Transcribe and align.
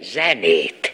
zenét. 0.00 0.89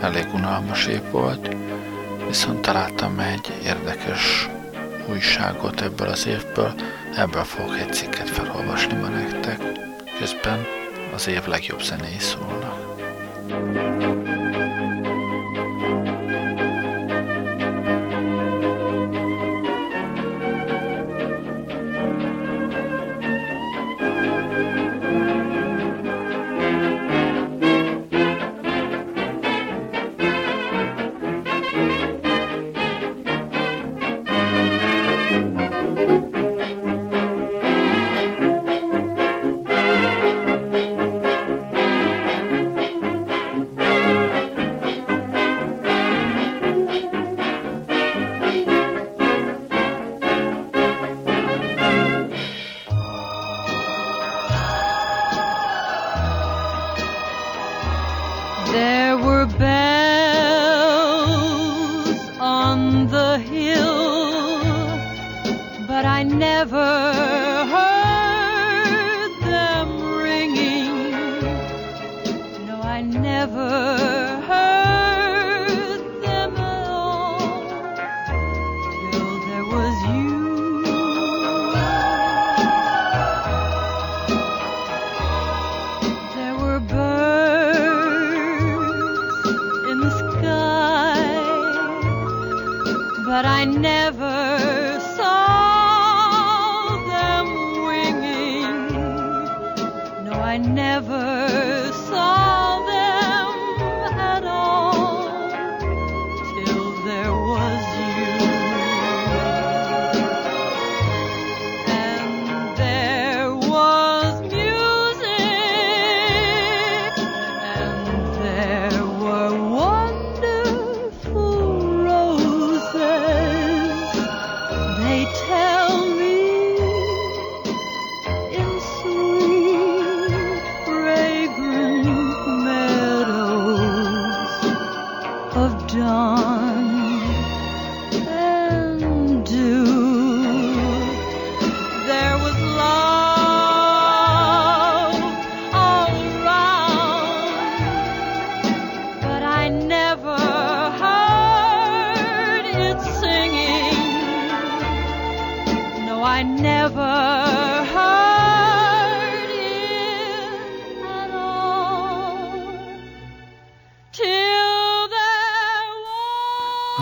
Elég 0.00 0.26
unalmas 0.34 0.86
év 0.86 1.10
volt, 1.10 1.56
viszont 2.26 2.60
találtam 2.60 3.18
egy 3.18 3.52
érdekes 3.64 4.48
újságot 5.08 5.80
ebből 5.80 6.08
az 6.08 6.26
évből, 6.26 6.74
ebből 7.16 7.44
fogok 7.44 7.78
egy 7.78 7.92
cikket 7.92 8.30
felolvasni 8.30 8.94
ma 8.94 9.08
nektek. 9.08 9.60
Közben 10.18 10.66
az 11.14 11.28
év 11.28 11.46
legjobb 11.46 11.82
zenéi 11.82 12.18
szólnak. 12.18 12.65
There 58.76 59.16
were 59.16 59.46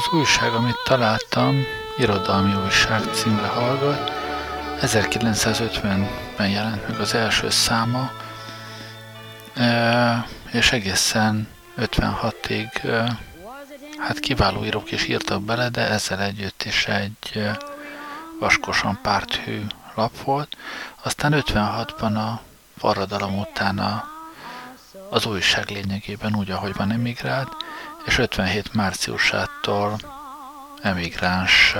Az 0.04 0.12
újság, 0.12 0.54
amit 0.54 0.80
találtam, 0.84 1.64
Irodalmi 1.96 2.54
Újság 2.64 3.02
címre 3.12 3.46
hallgat. 3.46 4.12
1950-ben 4.80 6.48
jelent 6.48 6.88
meg 6.88 7.00
az 7.00 7.14
első 7.14 7.50
száma, 7.50 8.10
és 10.52 10.72
egészen 10.72 11.48
56-ig 11.78 12.84
e, 12.84 13.18
hát 13.98 14.20
kiváló 14.20 14.64
írók 14.64 14.90
is 14.90 15.06
írtak 15.08 15.42
bele, 15.42 15.68
de 15.68 15.88
ezzel 15.88 16.20
együtt 16.20 16.62
is 16.62 16.86
egy 16.86 17.50
vaskosan 18.40 18.98
párthű 19.02 19.60
lap 19.94 20.22
volt. 20.24 20.56
Aztán 21.02 21.32
56-ban 21.36 22.14
a 22.14 22.40
forradalom 22.78 23.38
után 23.38 23.78
a, 23.78 24.04
az 25.10 25.26
újság 25.26 25.70
lényegében 25.70 26.36
úgy, 26.36 26.50
ahogy 26.50 26.74
van 26.74 26.92
emigrált, 26.92 27.56
és 28.06 28.18
57 28.18 28.74
márciusától 28.74 29.98
emigráns 30.82 31.76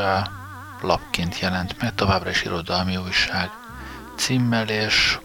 lapként 0.80 1.38
jelent 1.38 1.80
meg, 1.80 1.94
továbbra 1.94 2.30
is 2.30 2.44
irodalmi 2.44 2.96
újság 2.96 3.50
címmel, 4.16 4.68
és 4.68 5.18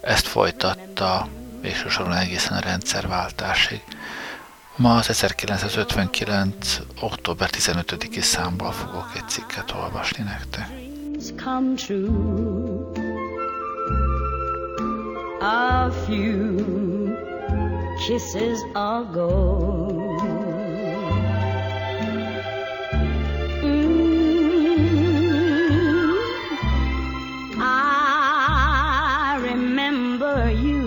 ezt 0.00 0.26
folytatta 0.26 1.28
végső 1.60 1.88
soron 1.88 2.12
egészen 2.12 2.56
a 2.56 2.60
rendszerváltásig. 2.60 3.82
Ma 4.76 4.96
az 4.96 5.08
1959. 5.08 6.78
október 7.00 7.50
15-i 7.52 8.20
számból 8.20 8.72
fogok 8.72 9.10
egy 9.14 9.28
cikket 9.28 9.70
olvasni 9.70 10.22
nektek. 10.22 10.68
A 15.40 15.90
few 15.90 16.91
kisses 18.06 18.64
are 18.74 19.04
gold. 19.04 20.18
Mm, 23.62 24.02
I 27.58 29.38
remember 29.40 30.50
you. 30.50 30.82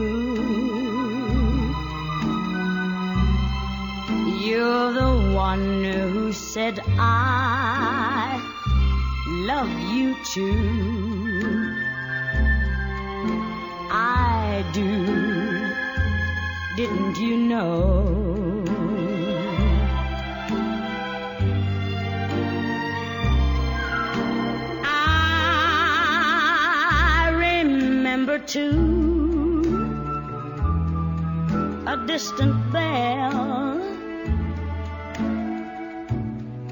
You're 4.45 4.91
the 4.91 5.13
one 5.33 5.85
who 5.85 6.33
said 6.33 6.81
I 6.99 8.41
love 9.51 9.71
you 9.93 10.17
too. 10.33 11.75
I 13.89 14.65
do. 14.73 15.24
Didn't 16.75 17.17
you 17.17 17.37
know? 17.37 18.65
I 26.03 27.31
remember 27.33 28.39
too 28.39 28.73
a 31.87 31.95
distant 32.05 32.55
bell 32.73 33.79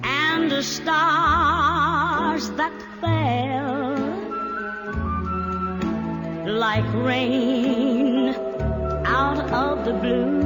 and 0.03 0.51
the 0.51 0.61
stars 0.63 2.49
that 2.59 2.73
fell 2.99 3.95
like 6.45 6.83
rain 6.93 7.82
the 9.85 9.93
blue. 9.93 10.43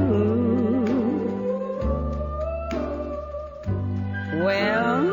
Well, 4.43 5.05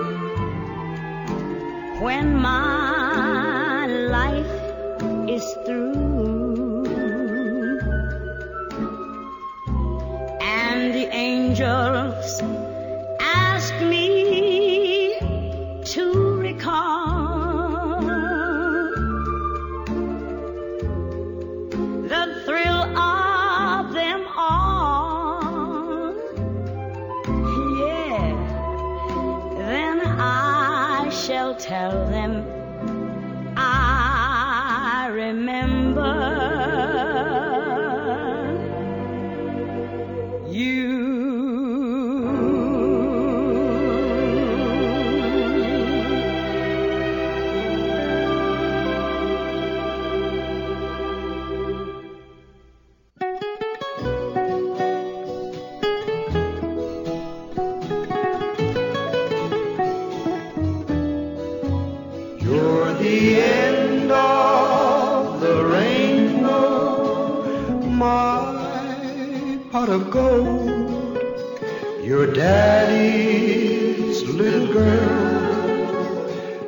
when 2.00 2.34
my 2.36 3.86
life 3.86 4.56
is 5.28 5.44
through 5.66 5.83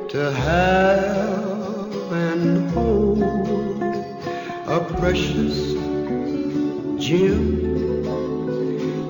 to 0.09 0.31
have 0.31 2.11
and 2.13 2.71
hold. 2.71 3.21
A 4.65 4.79
precious 4.99 5.73
gem 6.97 7.43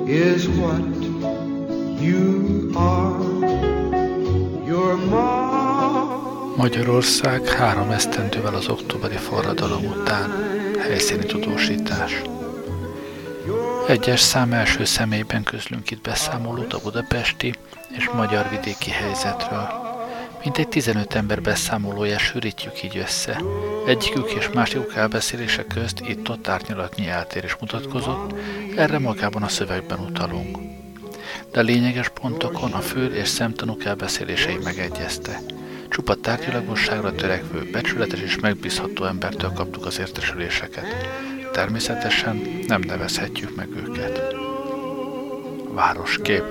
is 0.08 0.48
what 0.48 0.82
you 2.02 2.72
are. 2.76 3.20
Your 4.66 4.96
mom. 4.96 6.56
Magyarország 6.58 7.48
három 7.48 7.90
esztendővel 7.90 8.56
az 8.56 8.68
októberi 8.70 9.16
forradalom 9.16 9.86
után 9.86 10.32
helyszíni 10.80 11.26
tudósítás. 11.26 12.22
Egyes 13.88 14.20
szám 14.20 14.54
első 14.54 14.86
személyben 14.86 15.44
közlünk 15.44 15.92
itt 15.92 16.02
beszámolót 16.02 16.74
a 16.74 16.80
budapesti 16.84 17.54
és 17.98 18.10
magyar 18.10 18.50
vidéki 18.50 18.90
helyzetről. 18.90 19.87
Mintegy 20.44 20.68
15 20.68 21.16
ember 21.16 21.42
beszámolója 21.42 22.18
sűrítjük 22.18 22.84
így 22.84 22.98
össze. 22.98 23.42
Egyikük 23.88 24.32
és 24.32 24.50
másikuk 24.54 24.96
elbeszélése 24.96 25.66
közt 25.66 26.00
itt-ott 26.00 26.48
árnyalatnyi 26.48 27.08
eltérés 27.08 27.56
mutatkozott, 27.60 28.34
erre 28.76 29.00
magában 29.00 29.44
a 29.44 29.48
szövegben 29.48 30.00
utalunk. 30.00 30.58
De 31.52 31.62
lényeges 31.62 32.10
pontokon 32.10 32.72
a 32.72 32.80
fő 32.80 33.16
és 33.16 33.28
szemtanúk 33.28 33.86
elbeszélései 33.86 34.58
megegyezte. 34.64 35.40
Csupa 35.90 36.16
tárgyalagosságra 36.16 37.16
törekvő, 37.16 37.70
becsületes 37.72 38.20
és 38.20 38.40
megbízható 38.40 39.06
embertől 39.06 39.52
kaptuk 39.52 39.86
az 39.86 40.00
értesüléseket 40.00 40.86
természetesen 41.58 42.42
nem 42.68 42.82
nevezhetjük 42.82 43.56
meg 43.56 43.68
őket. 43.76 44.36
Városkép 45.74 46.44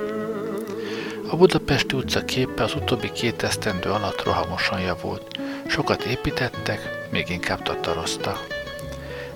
A 1.31 1.37
Budapesti 1.37 1.97
utca 1.97 2.25
képe 2.25 2.63
az 2.63 2.75
utóbbi 2.75 3.13
két 3.13 3.43
esztendő 3.43 3.91
alatt 3.91 4.23
rohamosan 4.23 4.81
javult. 4.81 5.41
Sokat 5.67 6.03
építettek, 6.03 7.09
még 7.11 7.29
inkább 7.29 7.63
tataroztak. 7.63 8.47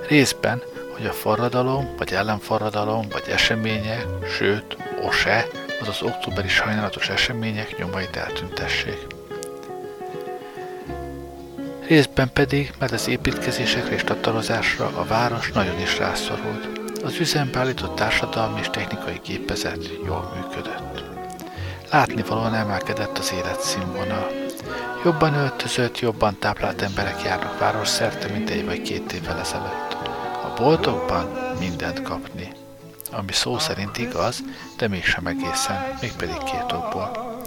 Részben, 0.09 0.63
hogy 0.97 1.07
a 1.07 1.13
forradalom, 1.13 1.95
vagy 1.99 2.13
ellenforradalom, 2.13 3.09
vagy 3.09 3.25
események, 3.29 4.07
sőt, 4.37 4.77
OSE, 5.07 5.47
azaz 5.81 6.03
októberi 6.03 6.49
sajnálatos 6.49 7.09
események 7.09 7.79
nyomait 7.79 8.17
eltüntessék 8.17 9.19
részben 11.91 12.33
pedig, 12.33 12.73
mert 12.79 12.93
az 12.93 13.09
építkezésekre 13.09 13.95
és 13.95 14.05
tatarozásra 14.05 14.87
a 14.87 15.05
város 15.05 15.53
nagyon 15.53 15.81
is 15.81 15.99
rászorult. 15.99 16.69
Az 17.05 17.19
üzembe 17.19 17.59
állított 17.59 17.97
társadalmi 17.97 18.61
és 18.61 18.71
technikai 18.71 19.21
gépezet 19.25 19.91
jól 20.05 20.33
működött. 20.37 21.10
Látnivalóan 21.91 22.55
emelkedett 22.55 23.19
az 23.19 23.33
életszínvonal. 23.33 24.31
Jobban 25.05 25.35
öltözött, 25.35 25.99
jobban 25.99 26.39
táplált 26.39 26.83
emberek 26.83 27.23
járnak 27.23 27.59
város 27.59 27.89
szerte, 27.89 28.33
mint 28.33 28.51
egy 28.51 28.65
vagy 28.65 28.83
két 28.83 29.13
évvel 29.13 29.39
ezelőtt. 29.39 29.93
A 30.43 30.55
boltokban 30.57 31.25
mindent 31.59 32.03
kapni. 32.03 32.53
Ami 33.11 33.33
szó 33.33 33.59
szerint 33.59 33.99
igaz, 33.99 34.43
de 34.77 34.89
mégsem 34.89 35.27
egészen, 35.27 35.99
mégpedig 36.01 36.39
két 36.39 36.73
okból. 36.73 37.39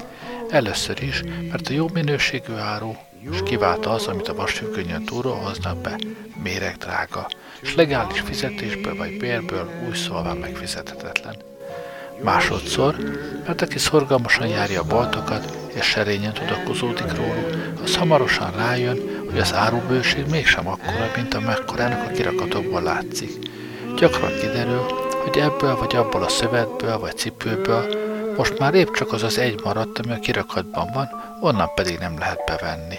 Először 0.49 1.03
is, 1.03 1.23
mert 1.51 1.69
a 1.69 1.73
jó 1.73 1.87
minőségű 1.93 2.53
áru, 2.53 2.95
és 3.31 3.37
kiválta 3.43 3.89
az, 3.89 4.07
amit 4.07 4.27
a 4.27 4.35
vasfüggönyön 4.35 5.03
túlról 5.03 5.35
hoznak 5.35 5.77
be, 5.77 5.99
méreg 6.43 6.75
drága, 6.75 7.27
és 7.61 7.75
legális 7.75 8.19
fizetésből 8.19 8.95
vagy 8.95 9.17
bérből 9.17 9.69
új 9.87 9.95
szolván 9.95 10.37
megfizethetetlen. 10.37 11.52
Másodszor, 12.21 12.95
mert 13.45 13.61
aki 13.61 13.77
szorgalmasan 13.77 14.47
járja 14.47 14.81
a 14.81 14.87
boltokat, 14.87 15.57
és 15.73 15.85
serényen 15.85 16.33
tudakozódik 16.33 17.15
róluk, 17.15 17.81
az 17.83 17.95
hamarosan 17.95 18.51
rájön, 18.51 18.97
hogy 19.29 19.39
az 19.39 19.53
árubőség 19.53 20.25
mégsem 20.29 20.67
akkora, 20.67 21.11
mint 21.15 21.33
amekkorának 21.33 22.09
a 22.09 22.11
kirakatokból 22.11 22.81
látszik. 22.81 23.31
Gyakran 23.95 24.31
kiderül, 24.39 24.85
hogy 25.23 25.37
ebből 25.37 25.75
vagy 25.75 25.95
abból 25.95 26.23
a 26.23 26.29
szövetből 26.29 26.99
vagy 26.99 27.17
cipőből 27.17 28.03
most 28.37 28.59
már 28.59 28.73
épp 28.73 28.93
csak 28.93 29.11
az 29.11 29.23
az 29.23 29.37
egy 29.37 29.61
maradt, 29.63 29.99
ami 29.99 30.11
a 30.11 30.19
kirakatban 30.19 30.89
van, 30.93 31.09
onnan 31.41 31.69
pedig 31.75 31.97
nem 31.97 32.17
lehet 32.17 32.43
bevenni. 32.45 32.97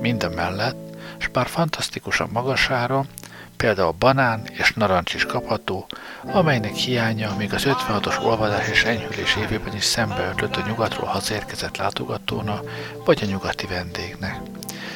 Mind 0.00 0.22
a 0.22 0.28
mellett, 0.28 0.76
és 1.18 1.28
bár 1.28 1.46
fantasztikusan 1.46 2.28
magasára, 2.32 3.04
például 3.62 3.94
banán 3.98 4.42
és 4.52 4.72
narancs 4.72 5.14
is 5.14 5.26
kapható, 5.26 5.86
amelynek 6.32 6.74
hiánya 6.74 7.34
még 7.38 7.54
az 7.54 7.62
56-os 7.66 8.24
olvadás 8.24 8.68
és 8.68 8.84
enyhülés 8.84 9.36
évében 9.36 9.74
is 9.74 9.84
szembeötlött 9.84 10.56
a 10.56 10.66
nyugatról 10.66 11.06
hazérkezett 11.06 11.76
látogatóna 11.76 12.60
vagy 13.04 13.18
a 13.22 13.26
nyugati 13.26 13.66
vendégnek. 13.66 14.40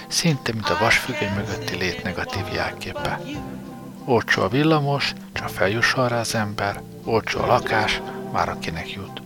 Szinte, 0.08 0.52
mint 0.52 0.68
a 0.68 0.76
vasfüggöny 0.80 1.32
mögötti 1.34 1.76
lét 1.76 2.02
negatív 2.02 2.44
jelképe. 2.54 3.20
Olcsó 4.04 4.42
a 4.42 4.48
villamos, 4.48 5.12
csak 5.32 5.48
feljusson 5.48 6.08
rá 6.08 6.20
az 6.20 6.34
ember, 6.34 6.80
olcsó 7.04 7.40
a 7.40 7.46
lakás, 7.46 8.00
már 8.32 8.48
akinek 8.48 8.92
jut. 8.92 9.22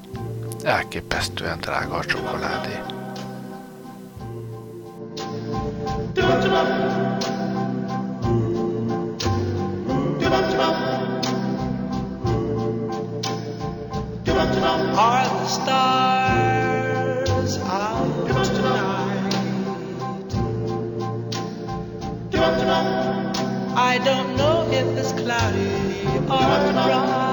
Elképesztően 0.63 1.59
drága 1.61 1.95
a 1.95 2.05
csokoládé. 2.05 2.79
Are 14.53 15.25
the 15.25 15.47
stars 15.47 17.23
out 17.59 18.45
tonight? 18.45 19.01
I 23.77 23.99
don't 24.05 24.37
know 24.37 24.69
if 24.71 24.87
it's 24.99 25.13
cloudy 25.13 25.71
or 26.29 26.73
bright. 26.73 27.30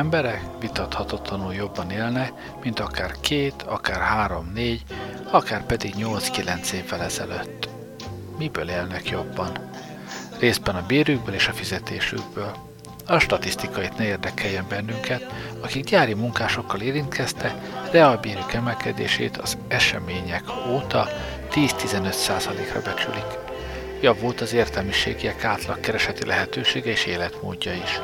Emberek 0.00 0.42
vitathatatlanul 0.60 1.54
jobban 1.54 1.90
élnek, 1.90 2.32
mint 2.62 2.80
akár 2.80 3.14
két, 3.20 3.62
akár 3.62 4.00
három, 4.00 4.50
négy, 4.54 4.82
akár 5.30 5.66
pedig 5.66 5.94
nyolc-kilenc 5.94 6.72
évvel 6.72 7.02
ezelőtt. 7.02 7.68
Miből 8.38 8.68
élnek 8.68 9.08
jobban? 9.08 9.50
Részben 10.38 10.74
a 10.74 10.86
bérükből 10.86 11.34
és 11.34 11.48
a 11.48 11.52
fizetésükből. 11.52 12.52
A 13.06 13.18
statisztikait 13.18 13.98
ne 13.98 14.04
érdekeljen 14.04 14.64
bennünket, 14.68 15.32
akik 15.60 15.84
gyári 15.84 16.14
munkásokkal 16.14 16.80
érintkezte, 16.80 17.54
reálbérük 17.90 18.52
emelkedését 18.52 19.36
az 19.36 19.58
események 19.68 20.44
óta 20.68 21.08
10-15%-ra 21.54 22.80
becsülik. 22.82 23.38
Javult 24.00 24.40
az 24.40 24.52
értelmiségiek 24.52 25.44
átlag 25.44 25.80
kereseti 25.80 26.26
lehetősége 26.26 26.90
és 26.90 27.04
életmódja 27.04 27.72
is. 27.72 28.00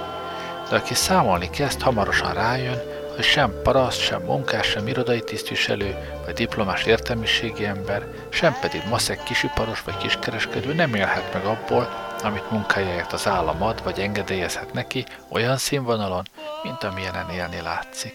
De 0.68 0.76
aki 0.76 0.94
számolni 0.94 1.50
kezd, 1.50 1.80
hamarosan 1.80 2.34
rájön, 2.34 2.82
hogy 3.14 3.24
sem 3.24 3.52
paraszt, 3.62 4.00
sem 4.00 4.22
munkás, 4.22 4.66
sem 4.66 4.88
irodai 4.88 5.20
tisztviselő, 5.20 5.94
vagy 6.24 6.34
diplomás 6.34 6.84
értelmiségi 6.84 7.64
ember, 7.64 8.06
sem 8.28 8.56
pedig 8.60 8.82
maszek 8.88 9.22
kisiparos 9.22 9.82
vagy 9.82 9.96
kiskereskedő 9.96 10.74
nem 10.74 10.94
élhet 10.94 11.32
meg 11.32 11.44
abból, 11.44 11.88
amit 12.22 12.50
munkájáért 12.50 13.12
az 13.12 13.26
állam 13.26 13.62
ad, 13.62 13.82
vagy 13.82 14.00
engedélyezhet 14.00 14.72
neki 14.72 15.04
olyan 15.28 15.56
színvonalon, 15.56 16.22
mint 16.62 16.84
amilyenen 16.84 17.30
élni 17.30 17.60
látszik. 17.60 18.14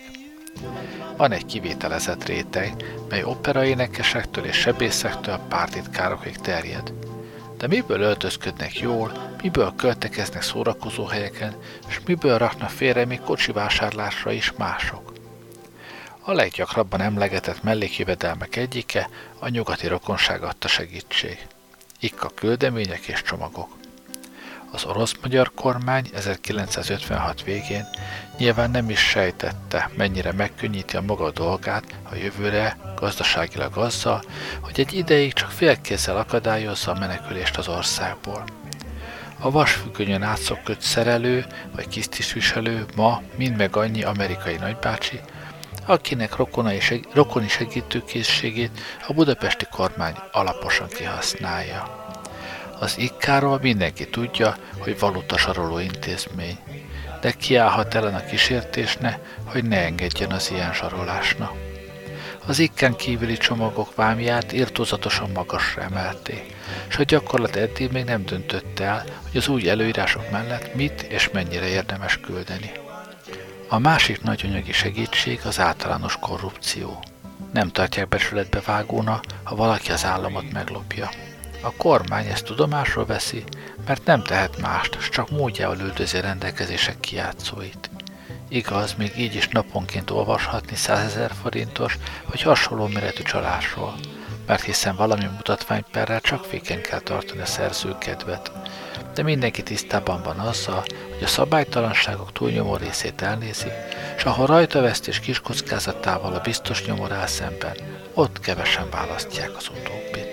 Van 1.18 1.32
egy 1.32 1.46
kivételezett 1.46 2.26
réteg, 2.26 2.94
mely 3.10 3.24
operaénekesektől 3.24 4.46
és 4.46 4.56
sebészektől 4.56 5.40
pártitkárokig 5.50 6.38
terjed. 6.38 6.94
De 7.62 7.68
miből 7.68 8.02
öltözködnek 8.02 8.80
jól, 8.80 9.36
miből 9.42 9.74
költekeznek 9.76 10.42
szórakozó 10.42 11.06
helyeken, 11.06 11.56
és 11.88 12.00
miből 12.06 12.38
raknak 12.38 12.70
félre 12.70 13.06
még 13.06 13.20
kocsi 13.20 13.52
vásárlásra 13.52 14.32
is 14.32 14.52
mások? 14.52 15.14
A 16.22 16.32
leggyakrabban 16.32 17.02
emlegetett 17.02 17.64
mellékjövedelmek 17.64 18.56
egyike 18.56 19.10
a 19.40 19.48
nyugati 19.48 19.88
rokonság 19.88 20.44
adta 20.44 20.68
segítség. 20.68 21.48
Ikka 22.00 22.30
küldemények 22.36 23.08
és 23.08 23.22
csomagok. 23.22 23.81
Az 24.72 24.86
orosz-magyar 24.86 25.52
kormány 25.56 26.10
1956 26.14 27.44
végén 27.44 27.86
nyilván 28.38 28.72
nem 28.72 28.90
is 28.90 29.00
sejtette, 29.00 29.90
mennyire 29.98 30.32
megkönnyíti 30.32 30.96
a 30.96 31.02
maga 31.02 31.32
dolgát 31.32 31.84
a 32.12 32.16
jövőre 32.16 32.78
gazdaságilag 32.96 33.78
azzal, 33.78 34.24
hogy 34.60 34.80
egy 34.80 34.94
ideig 34.94 35.34
csak 35.34 35.52
félkézzel 35.52 36.18
akadályozza 36.18 36.92
a 36.92 37.00
menekülést 37.00 37.58
az 37.58 37.68
országból. 37.68 38.44
A 39.40 39.52
vasfüggönyön 39.52 40.22
átszokott 40.24 40.82
szerelő 40.82 41.46
vagy 41.76 41.88
kisztisviselő 41.88 42.86
ma 42.96 43.22
mind 43.36 43.58
meg 43.58 43.76
annyi 43.76 44.04
amerikai 44.04 44.56
nagybácsi, 44.56 45.20
akinek 45.86 46.36
rokona 46.36 46.74
és, 46.74 47.00
rokoni 47.14 47.48
segítőkészségét 47.48 48.80
a 49.08 49.14
budapesti 49.14 49.66
kormány 49.72 50.16
alaposan 50.32 50.88
kihasználja. 50.88 52.01
Az 52.82 52.98
ikkáról 52.98 53.60
mindenki 53.62 54.10
tudja, 54.10 54.56
hogy 54.78 55.00
valuta 55.00 55.38
saroló 55.38 55.80
intézmény, 55.80 56.58
de 57.22 57.32
kiállhat 57.32 57.96
ellen 57.96 58.14
a 58.14 58.26
kísértésne, 58.26 59.20
hogy 59.44 59.64
ne 59.64 59.84
engedjen 59.84 60.32
az 60.32 60.52
ilyen 60.52 60.74
sarolásnak. 60.74 61.54
Az 62.46 62.60
ikken 62.60 62.96
kívüli 62.96 63.38
csomagok 63.38 63.96
vámját 63.96 64.54
írtózatosan 64.54 65.30
magasra 65.30 65.82
emelték, 65.82 66.56
és 66.90 66.98
a 66.98 67.04
gyakorlat 67.04 67.56
eddig 67.56 67.92
még 67.92 68.04
nem 68.04 68.26
döntött 68.26 68.80
el, 68.80 69.04
hogy 69.30 69.38
az 69.38 69.48
új 69.48 69.70
előírások 69.70 70.32
mellett 70.32 70.76
mit 70.76 71.02
és 71.02 71.30
mennyire 71.30 71.68
érdemes 71.68 72.18
küldeni. 72.18 72.72
A 73.68 73.78
másik 73.78 74.22
nagy 74.22 74.42
anyagi 74.46 74.72
segítség 74.72 75.40
az 75.44 75.60
általános 75.60 76.18
korrupció. 76.20 77.04
Nem 77.54 77.70
tartják 77.70 78.08
becsületbe 78.08 78.62
vágóna, 78.66 79.20
ha 79.44 79.56
valaki 79.56 79.92
az 79.92 80.06
államot 80.06 80.52
meglopja. 80.52 81.10
A 81.64 81.72
kormány 81.78 82.28
ezt 82.28 82.46
tudomásról 82.46 83.06
veszi, 83.06 83.44
mert 83.86 84.06
nem 84.06 84.24
tehet 84.24 84.62
mást, 84.62 85.02
s 85.02 85.10
csak 85.10 85.30
módjával 85.30 85.80
üldözi 85.80 86.22
rendelkezések 86.22 87.00
kiátszóit. 87.00 87.90
Igaz, 88.48 88.94
még 88.98 89.12
így 89.18 89.36
is 89.36 89.48
naponként 89.48 90.10
olvashatni 90.10 90.76
100 90.76 91.00
ezer 91.00 91.32
forintos 91.42 91.98
vagy 92.30 92.42
hasonló 92.42 92.88
méretű 92.88 93.24
csalásról, 93.24 93.94
mert 94.48 94.64
hiszen 94.64 94.96
valami 94.96 95.26
mutatványperrel 95.36 96.22
csak 96.22 96.46
féken 96.46 96.82
kell 96.82 97.00
tartani 97.00 97.42
a 97.42 97.46
szerzőkedvet. 97.46 98.52
De 99.14 99.24
mindenki 99.24 99.64
tisztában 99.64 100.22
van 100.24 100.40
azzal, 100.40 100.84
hogy 101.14 101.24
a 101.24 101.28
szabálytalanságok 101.28 102.32
túlnyomó 102.32 102.76
részét 102.76 103.22
elnézi, 103.22 103.72
és 104.18 104.24
ahol 104.24 104.46
rajtavesztés 104.46 105.20
kis 105.20 105.40
kockázatával 105.40 106.34
a 106.34 106.42
biztos 106.42 106.86
nyomor 106.86 107.14
szemben, 107.26 107.76
ott 108.14 108.40
kevesen 108.40 108.90
választják 108.90 109.56
az 109.58 109.70
utóbbit. 109.70 110.31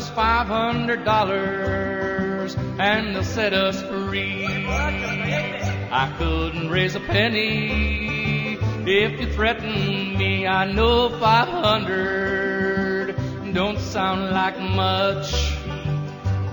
Just 0.00 0.14
five 0.14 0.46
hundred 0.46 1.04
dollars 1.04 2.56
and 2.78 3.14
they'll 3.14 3.22
set 3.22 3.52
us 3.52 3.82
free. 3.82 4.46
I 4.46 6.14
couldn't 6.16 6.70
raise 6.70 6.94
a 6.94 7.00
penny 7.00 8.56
if 8.86 9.20
you 9.20 9.30
threaten 9.34 10.16
me. 10.16 10.46
I 10.46 10.72
know 10.72 11.10
five 11.10 11.48
hundred 11.48 13.14
don't 13.52 13.78
sound 13.78 14.30
like 14.30 14.58
much, 14.58 15.34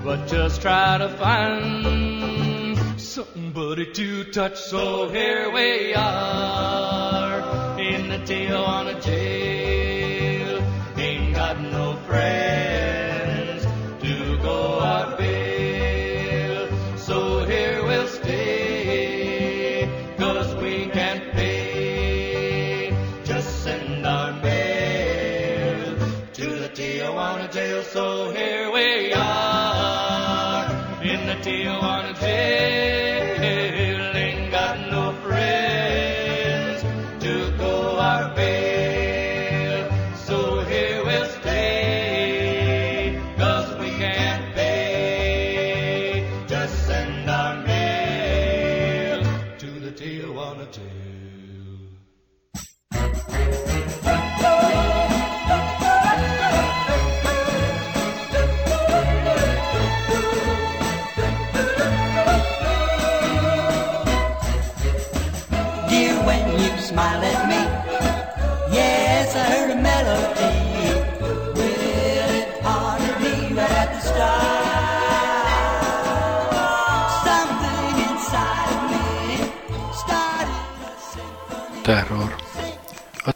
but 0.04 0.28
just 0.28 0.62
try 0.62 0.98
to 0.98 1.08
find 1.08 3.00
somebody 3.00 3.94
to 3.94 4.26
touch. 4.26 4.60
So 4.60 5.08
here 5.08 5.50
we 5.52 5.94
are 5.94 7.40
in 7.80 8.10
the 8.10 8.18
Tijuana 8.18 9.02
jail. 9.02 9.37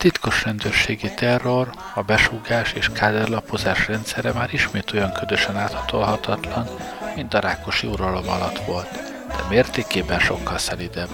Titkos 0.01 0.43
rendőrségi 0.43 1.13
terror, 1.13 1.69
a 1.93 2.01
besúgás 2.01 2.73
és 2.73 2.89
káderlapozás 2.89 3.87
rendszere 3.87 4.31
már 4.31 4.53
ismét 4.53 4.93
olyan 4.93 5.13
ködösen 5.13 5.57
áthatolhatatlan, 5.57 6.67
mint 7.15 7.33
a 7.33 7.39
Rákosi 7.39 7.87
uralom 7.87 8.29
alatt 8.29 8.65
volt, 8.65 8.91
de 9.27 9.43
mértékében 9.49 10.19
sokkal 10.19 10.57
szelidebb. 10.57 11.09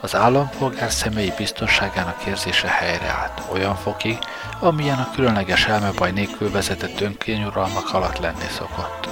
Az 0.00 0.14
állampolgár 0.14 0.90
személyi 0.90 1.32
biztonságának 1.36 2.24
érzése 2.24 2.68
helyreállt, 2.68 3.42
olyan 3.52 3.76
fokig, 3.76 4.18
amilyen 4.60 4.98
a 4.98 5.10
különleges 5.14 5.66
elmebaj 5.66 6.10
nélkül 6.10 6.50
vezetett 6.50 7.00
önkényuralmak 7.00 7.94
alatt 7.94 8.18
lenni 8.18 8.48
szokott. 8.56 9.08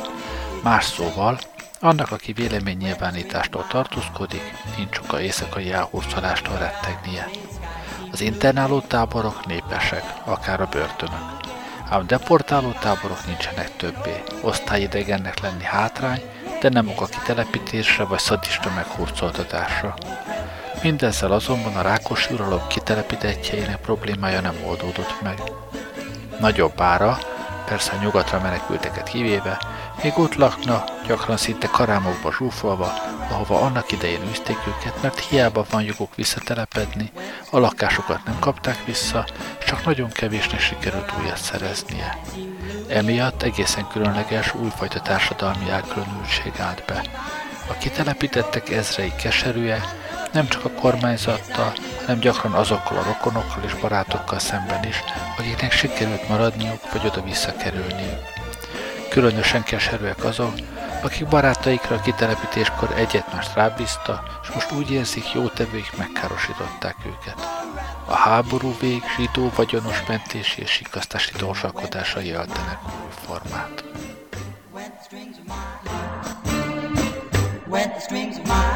Más 0.63 0.85
szóval, 0.85 1.39
annak, 1.81 2.11
aki 2.11 2.33
véleménynyilvánítástól 2.33 3.67
tartózkodik, 3.69 4.55
nincs 4.77 4.99
oka 4.99 5.21
éjszakai 5.21 5.73
elhurcolástól 5.73 6.59
rettegnie. 6.59 7.29
Az 8.15 8.21
internáló 8.21 8.81
táborok 8.81 9.47
népesek, 9.47 10.03
akár 10.25 10.61
a 10.61 10.69
börtönök. 10.71 11.21
Ám 11.89 12.07
deportáló 12.07 12.73
táborok 12.81 13.27
nincsenek 13.27 13.77
többé. 13.77 14.23
Osztályidegennek 14.43 15.41
lenni 15.41 15.65
hátrány, 15.65 16.21
de 16.61 16.69
nem 16.69 16.89
ok 16.89 17.01
a 17.01 17.07
kitelepítésre 17.07 18.05
vagy 18.05 18.19
szadista 18.19 18.71
meghurcoltatásra. 18.75 19.95
Mindezzel 20.83 21.33
azonban 21.33 21.77
a 21.77 21.83
rákos 21.83 22.31
uralom 22.31 22.67
kitelepítettjeinek 22.67 23.81
problémája 23.81 24.41
nem 24.41 24.57
oldódott 24.67 25.23
meg. 25.23 25.43
Nagyobb 26.41 26.81
ára, 26.81 27.19
persze 27.65 27.93
a 27.93 28.03
nyugatra 28.03 28.41
menekülteket 28.41 29.09
kivéve, 29.09 29.59
még 30.03 30.19
ott 30.19 30.35
lakna, 30.35 30.85
gyakran 31.07 31.37
szinte 31.37 31.67
karámokba 31.67 32.33
zsúfolva, 32.33 32.93
ahova 33.31 33.61
annak 33.61 33.93
idején 33.93 34.29
űzték 34.31 34.59
őket, 34.67 35.03
mert 35.03 35.19
hiába 35.19 35.65
van 35.71 35.83
joguk 35.83 36.15
visszatelepedni, 36.15 37.11
a 37.51 37.59
lakásokat 37.59 38.25
nem 38.25 38.39
kapták 38.39 38.85
vissza, 38.85 39.27
csak 39.67 39.85
nagyon 39.85 40.11
kevésnek 40.11 40.61
sikerült 40.61 41.13
újat 41.21 41.37
szereznie. 41.37 42.19
Emiatt 42.89 43.43
egészen 43.43 43.89
különleges, 43.89 44.55
újfajta 44.55 45.01
társadalmi 45.01 45.71
elkülönültség 45.71 46.53
állt 46.59 46.83
be. 46.87 47.03
A 47.69 47.73
kitelepítettek 47.73 48.71
ezrei 48.71 49.13
keserűje 49.23 49.83
nem 50.35 50.49
csak 50.49 50.65
a 50.65 50.71
kormányzattal, 50.71 51.73
hanem 52.01 52.19
gyakran 52.19 52.53
azokkal 52.53 52.99
a 52.99 53.03
rokonokkal 53.03 53.63
és 53.65 53.75
barátokkal 53.75 54.39
szemben 54.39 54.85
is, 54.85 55.03
akiknek 55.39 55.73
sikerült 55.73 56.29
maradniuk 56.29 56.93
vagy 56.93 57.07
oda 57.07 57.23
visszakerülniük. 57.23 58.19
Különösen 59.11 59.63
keserűek 59.63 60.25
azok, 60.25 60.55
akik 61.03 61.29
barátaikra 61.29 61.97
a 61.97 62.01
kitelepítéskor 62.01 62.93
egyet-mást 62.97 63.55
rábízta, 63.55 64.23
és 64.43 64.49
most 64.55 64.73
úgy 64.73 64.91
érzik, 64.91 65.33
jó 65.33 65.49
tevőik 65.49 65.97
megkárosították 65.97 66.97
őket. 67.07 67.49
A 68.07 68.15
háború 68.15 68.77
vég 68.81 69.03
zsidó 69.17 69.51
vagyonos 69.55 70.03
mentési 70.09 70.61
és 70.61 70.71
sikasztási 70.71 71.33
dorsalkodásai 71.39 72.31
öltenek 72.31 72.79
új 72.85 73.13
formát. 73.27 73.85
Went 77.67 77.93
the 77.93 78.01
strings 78.01 78.39
of 78.39 78.47
my 78.47 78.74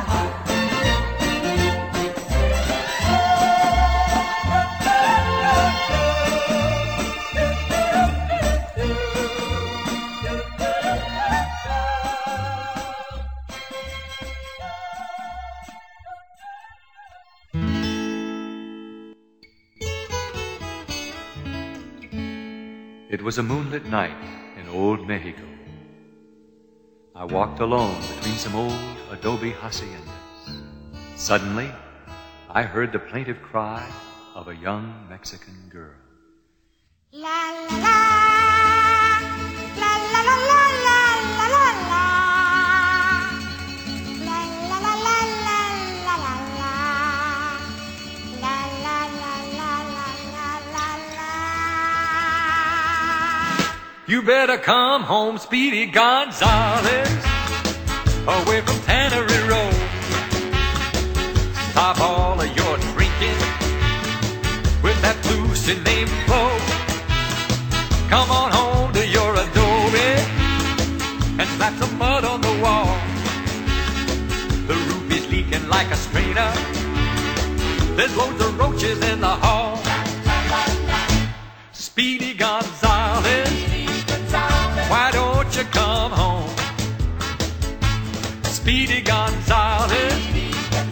was 23.29 23.37
a 23.37 23.43
moonlit 23.43 23.85
night 23.85 24.17
in 24.59 24.67
old 24.71 25.07
Mexico. 25.07 25.45
I 27.15 27.27
walked 27.27 27.61
alone 27.61 28.01
between 28.15 28.37
some 28.37 28.57
old 28.57 28.73
adobe 29.11 29.53
haciendas. 29.53 30.57
Suddenly, 31.15 31.71
I 32.49 32.63
heard 32.63 32.91
the 32.91 32.99
plaintive 32.99 33.43
cry 33.43 33.87
of 34.35 34.49
a 34.49 34.57
young 34.57 35.07
Mexican 35.11 35.69
girl. 35.69 36.01
La 37.13 37.51
la 37.69 37.77
la, 37.85 39.21
la 39.77 39.93
la 40.15 40.23
la 40.23 40.37
la. 40.47 40.58
You 54.09 54.23
better 54.23 54.57
come 54.57 55.03
home, 55.03 55.37
Speedy 55.37 55.85
Gonzales, 55.85 56.89
away 58.27 58.63
from 58.63 58.81
Tannery 58.89 59.41
Road. 59.47 59.75
Stop 61.73 62.01
all 62.01 62.41
of 62.41 62.47
your 62.57 62.79
drinking 62.95 63.39
with 64.83 64.99
that 65.03 65.19
Lucy 65.29 65.79
named 65.83 66.09
Flo. 66.25 66.49
Come 68.09 68.31
on 68.31 68.51
home 68.51 68.95
to 68.95 69.07
your 69.07 69.35
adobe 69.35 70.17
and 71.39 71.47
slap 71.59 71.75
some 71.75 71.99
mud 71.99 72.25
on 72.25 72.41
the 72.41 72.55
wall. 72.63 72.97
The 74.69 74.75
roof 74.89 75.13
is 75.13 75.31
leaking 75.31 75.69
like 75.69 75.91
a 75.91 75.97
strainer. 75.97 76.51
There's 77.95 78.17
loads 78.17 78.41
of 78.41 78.59
roaches 78.59 79.03
in 79.03 79.21
the 79.21 79.29
hall. 79.29 79.78
Speedy 88.69 89.01
Gonzales, 89.01 89.93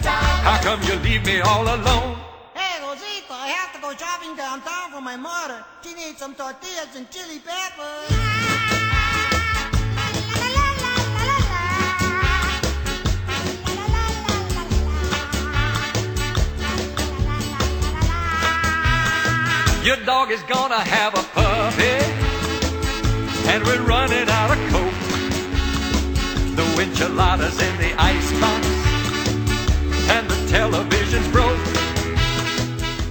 how 0.01 0.59
come 0.63 0.83
you 0.85 0.95
leave 1.01 1.27
me 1.27 1.41
all 1.41 1.65
alone? 1.65 2.17
Hey, 2.55 2.81
Rosita, 2.83 3.35
I 3.35 3.49
have 3.49 3.75
to 3.75 3.81
go 3.83 3.95
shopping 3.95 4.35
downtown 4.35 4.93
for 4.93 5.03
my 5.03 5.15
mother. 5.15 5.63
She 5.83 5.93
needs 5.93 6.17
some 6.17 6.35
tortillas 6.35 6.97
and 6.97 7.07
chili 7.11 7.39
peppers. 7.39 8.11
Your 19.85 19.99
dog 20.07 20.31
is 20.31 20.43
gonna 20.45 20.81
have 20.81 21.13
a 21.13 21.23
puppy, 21.37 21.99
and 23.51 23.63
we're 23.65 23.83
running 23.83 24.31
out 24.31 24.57
of 24.57 24.73
coke. 24.73 24.96
The 26.77 26.83
enchiladas 26.83 27.59
in 27.61 27.77
the 27.79 27.93
icebox, 27.99 28.67
and 30.11 30.29
the 30.29 30.37
television's 30.51 31.29
broke. 31.33 31.57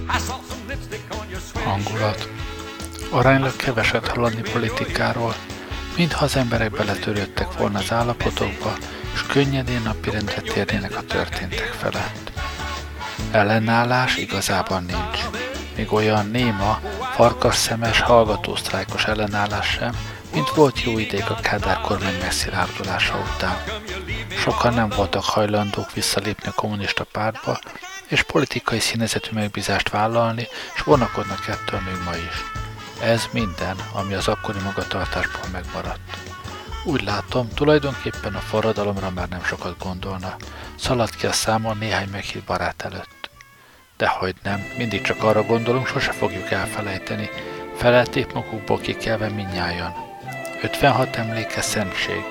I 0.08 0.18
saw 0.18 0.38
some 0.48 0.68
lipstick 0.68 1.02
on 1.10 1.28
your. 1.28 1.40
Hangulat. 1.64 2.28
Aránylag 3.10 3.56
keveset 3.56 4.06
hallani 4.06 4.42
politikáról, 4.52 5.34
mintha 5.96 6.24
az 6.24 6.36
emberek 6.36 6.70
beletörődtek 6.70 7.58
volna 7.58 7.78
az 7.78 7.92
állapotokba, 7.92 8.72
és 9.14 9.22
könnyedén 9.22 9.82
napirendre 9.82 10.40
térnének 10.40 10.96
a 10.96 11.02
történtek 11.02 11.74
felett. 11.78 12.32
Ellenállás 13.30 14.16
igazában 14.16 14.84
nincs. 14.84 15.20
Még 15.76 15.92
olyan 15.92 16.26
néma, 16.26 16.80
farkas 17.14 17.56
szemes, 17.56 18.00
hallgatósztrájkos 18.00 19.04
ellenállás 19.04 19.66
sem, 19.68 19.92
mint 20.36 20.50
volt 20.50 20.82
jó 20.82 20.98
ideig 20.98 21.24
a 21.28 21.34
Kádár 21.34 21.80
kormány 21.80 22.18
messzirárdulása 22.20 23.18
után. 23.34 23.56
Sokan 24.28 24.74
nem 24.74 24.88
voltak 24.88 25.24
hajlandók 25.24 25.92
visszalépni 25.92 26.48
a 26.48 26.52
kommunista 26.52 27.04
pártba, 27.04 27.58
és 28.08 28.22
politikai 28.22 28.78
színezetű 28.78 29.30
megbízást 29.32 29.90
vállalni, 29.90 30.48
és 30.74 30.80
vonakodnak 30.80 31.48
ettől 31.48 31.80
még 31.80 32.02
ma 32.04 32.16
is. 32.16 32.44
Ez 33.02 33.28
minden, 33.32 33.76
ami 33.92 34.14
az 34.14 34.28
akkori 34.28 34.58
magatartásból 34.58 35.48
megmaradt. 35.52 36.16
Úgy 36.84 37.02
látom, 37.02 37.48
tulajdonképpen 37.48 38.34
a 38.34 38.40
forradalomra 38.40 39.10
már 39.10 39.28
nem 39.28 39.44
sokat 39.44 39.78
gondolna. 39.78 40.36
Szaladt 40.74 41.16
ki 41.16 41.26
a 41.26 41.32
számon 41.32 41.78
néhány 41.78 42.08
meghív 42.08 42.44
barát 42.44 42.82
előtt. 42.82 43.30
Dehogy 43.96 44.34
nem, 44.42 44.60
mindig 44.76 45.02
csak 45.02 45.22
arra 45.22 45.42
gondolunk, 45.42 45.86
sose 45.86 46.12
fogjuk 46.12 46.50
elfelejteni. 46.50 47.30
Felelték 47.76 48.32
magukból 48.32 48.78
kikelve 48.78 49.28
minnyájan. 49.28 50.05
56 50.62 51.16
emléke 51.16 51.60
szentség, 51.60 52.22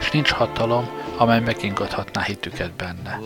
és 0.00 0.10
nincs 0.10 0.30
hatalom, 0.30 0.88
amely 1.16 1.40
megingathatná 1.40 2.22
hitüket 2.22 2.72
benne. 2.72 3.18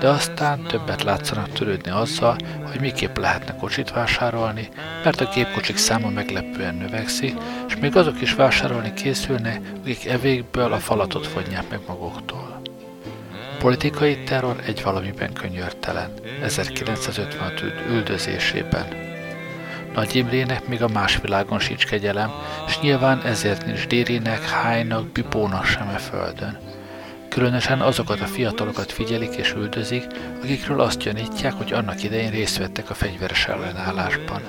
De 0.00 0.08
aztán 0.08 0.62
többet 0.62 1.02
látszanak 1.02 1.52
törődni 1.52 1.90
azzal, 1.90 2.36
hogy 2.70 2.80
miképp 2.80 3.16
lehetne 3.16 3.56
kocsit 3.56 3.90
vásárolni, 3.90 4.68
mert 5.04 5.20
a 5.20 5.30
gépkocsik 5.34 5.76
száma 5.76 6.08
meglepően 6.08 6.74
növekszik, 6.74 7.34
és 7.68 7.76
még 7.76 7.96
azok 7.96 8.20
is 8.20 8.34
vásárolni 8.34 8.92
készülnek, 8.92 9.60
akik 9.80 10.06
evékből 10.06 10.72
a 10.72 10.78
falatot 10.78 11.32
vonják 11.32 11.70
meg 11.70 11.80
maguktól. 11.86 12.60
Politikai 13.58 14.22
terror 14.22 14.56
egy 14.66 14.82
valamiben 14.82 15.32
könyörtelen, 15.32 16.10
1956 16.42 17.60
üld- 17.60 17.86
üldözésében. 17.90 19.11
Nagy 19.94 20.16
Imrének 20.16 20.66
még 20.66 20.82
a 20.82 20.88
más 20.88 21.20
világon 21.20 21.58
sincs 21.58 21.86
kegyelem, 21.86 22.30
és 22.66 22.80
nyilván 22.80 23.22
ezért 23.22 23.66
nincs 23.66 23.86
Dérinek, 23.86 24.48
Hájnak, 24.48 25.06
Bipónak 25.06 25.64
sem 25.64 25.88
e 25.88 25.98
földön. 25.98 26.58
Különösen 27.28 27.80
azokat 27.80 28.20
a 28.20 28.26
fiatalokat 28.26 28.92
figyelik 28.92 29.34
és 29.34 29.52
üldözik, 29.52 30.04
akikről 30.42 30.80
azt 30.80 30.98
gyanítják, 30.98 31.52
hogy 31.52 31.72
annak 31.72 32.02
idején 32.02 32.30
részt 32.30 32.58
vettek 32.58 32.90
a 32.90 32.94
fegyveres 32.94 33.46
ellenállásban. 33.46 34.42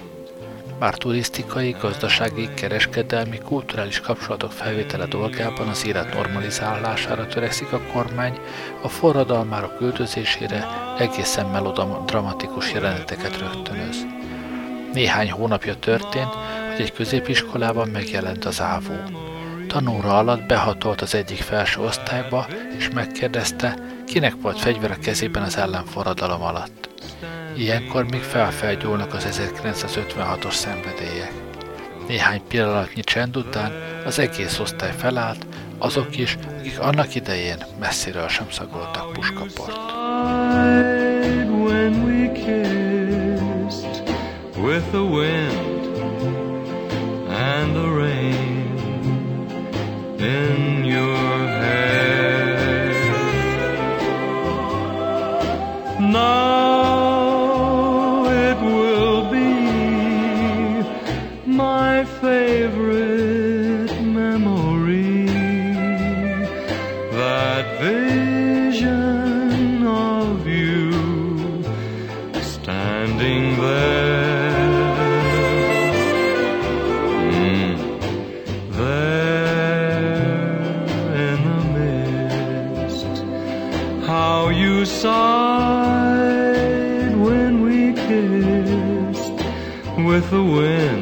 Bár 0.80 0.94
turisztikai, 0.94 1.76
gazdasági, 1.80 2.54
kereskedelmi, 2.54 3.38
kulturális 3.38 4.00
kapcsolatok 4.00 4.52
felvétele 4.52 5.06
dolgában 5.06 5.68
az 5.68 5.86
élet 5.86 6.14
normalizálására 6.14 7.28
törekszik 7.28 7.72
a 7.72 7.82
kormány, 7.94 8.40
a 8.82 8.88
forradalmárok 8.88 9.82
üldözésére 9.82 10.68
egészen 10.98 11.46
melodramatikus 11.46 12.74
jeleneteket 12.74 13.40
rögtönöz. 13.40 14.06
Néhány 14.94 15.32
hónapja 15.32 15.76
történt, 15.76 16.34
hogy 16.72 16.82
egy 16.82 16.94
középiskolában 16.94 17.88
megjelent 17.88 18.46
az 18.46 18.62
ávó. 18.62 18.94
Tanóra 19.68 20.18
alatt 20.18 20.46
behatolt 20.46 21.02
az 21.02 21.16
egyik 21.16 21.38
felső 21.38 21.82
osztályba, 21.82 22.48
és 22.78 22.90
megkérdezte, 22.90 23.78
kinek 24.06 24.34
volt 24.42 24.60
fegyver 24.60 24.92
a 24.92 24.98
kezében 25.02 25.44
az 25.44 25.58
ellenforradalom 25.58 26.42
alatt. 26.42 26.90
Ilyenkor 27.58 28.04
még 28.04 28.22
felfelgyúlnak 28.22 29.14
az 29.14 29.28
1956-os 29.32 30.54
szenvedélyek. 30.54 31.32
Néhány 32.08 32.42
pillanatnyi 32.48 33.02
csend 33.02 33.38
után 33.38 33.72
az 34.06 34.20
egész 34.20 34.60
osztály 34.60 34.94
felállt, 34.98 35.46
azok 35.78 36.18
is, 36.18 36.38
akik 36.60 36.80
annak 36.80 37.16
idején 37.16 37.58
messziről 37.80 38.28
sem 38.28 38.50
szagoltak 38.50 39.14
puskaport. 39.14 39.92
With 44.64 44.90
the 44.94 45.06
wind 45.06 45.98
and 47.28 47.76
the 47.76 47.90
rain 47.90 48.68
in 50.20 50.86
your 50.86 51.38
hair. 51.60 52.94
Now 56.00 57.44
it 58.46 58.58
will 58.62 59.30
be 59.30 60.84
my 61.46 62.06
favorite 62.22 63.92
memory 64.02 65.26
that 67.20 67.66
vision 67.82 69.86
of 69.86 70.48
you 70.48 70.94
standing 72.42 73.58
there, 73.60 74.03
sighed 85.04 86.24
when 87.18 87.62
we 87.62 87.92
kissed 87.92 89.38
with 90.08 90.26
the 90.32 90.42
wind 90.42 90.93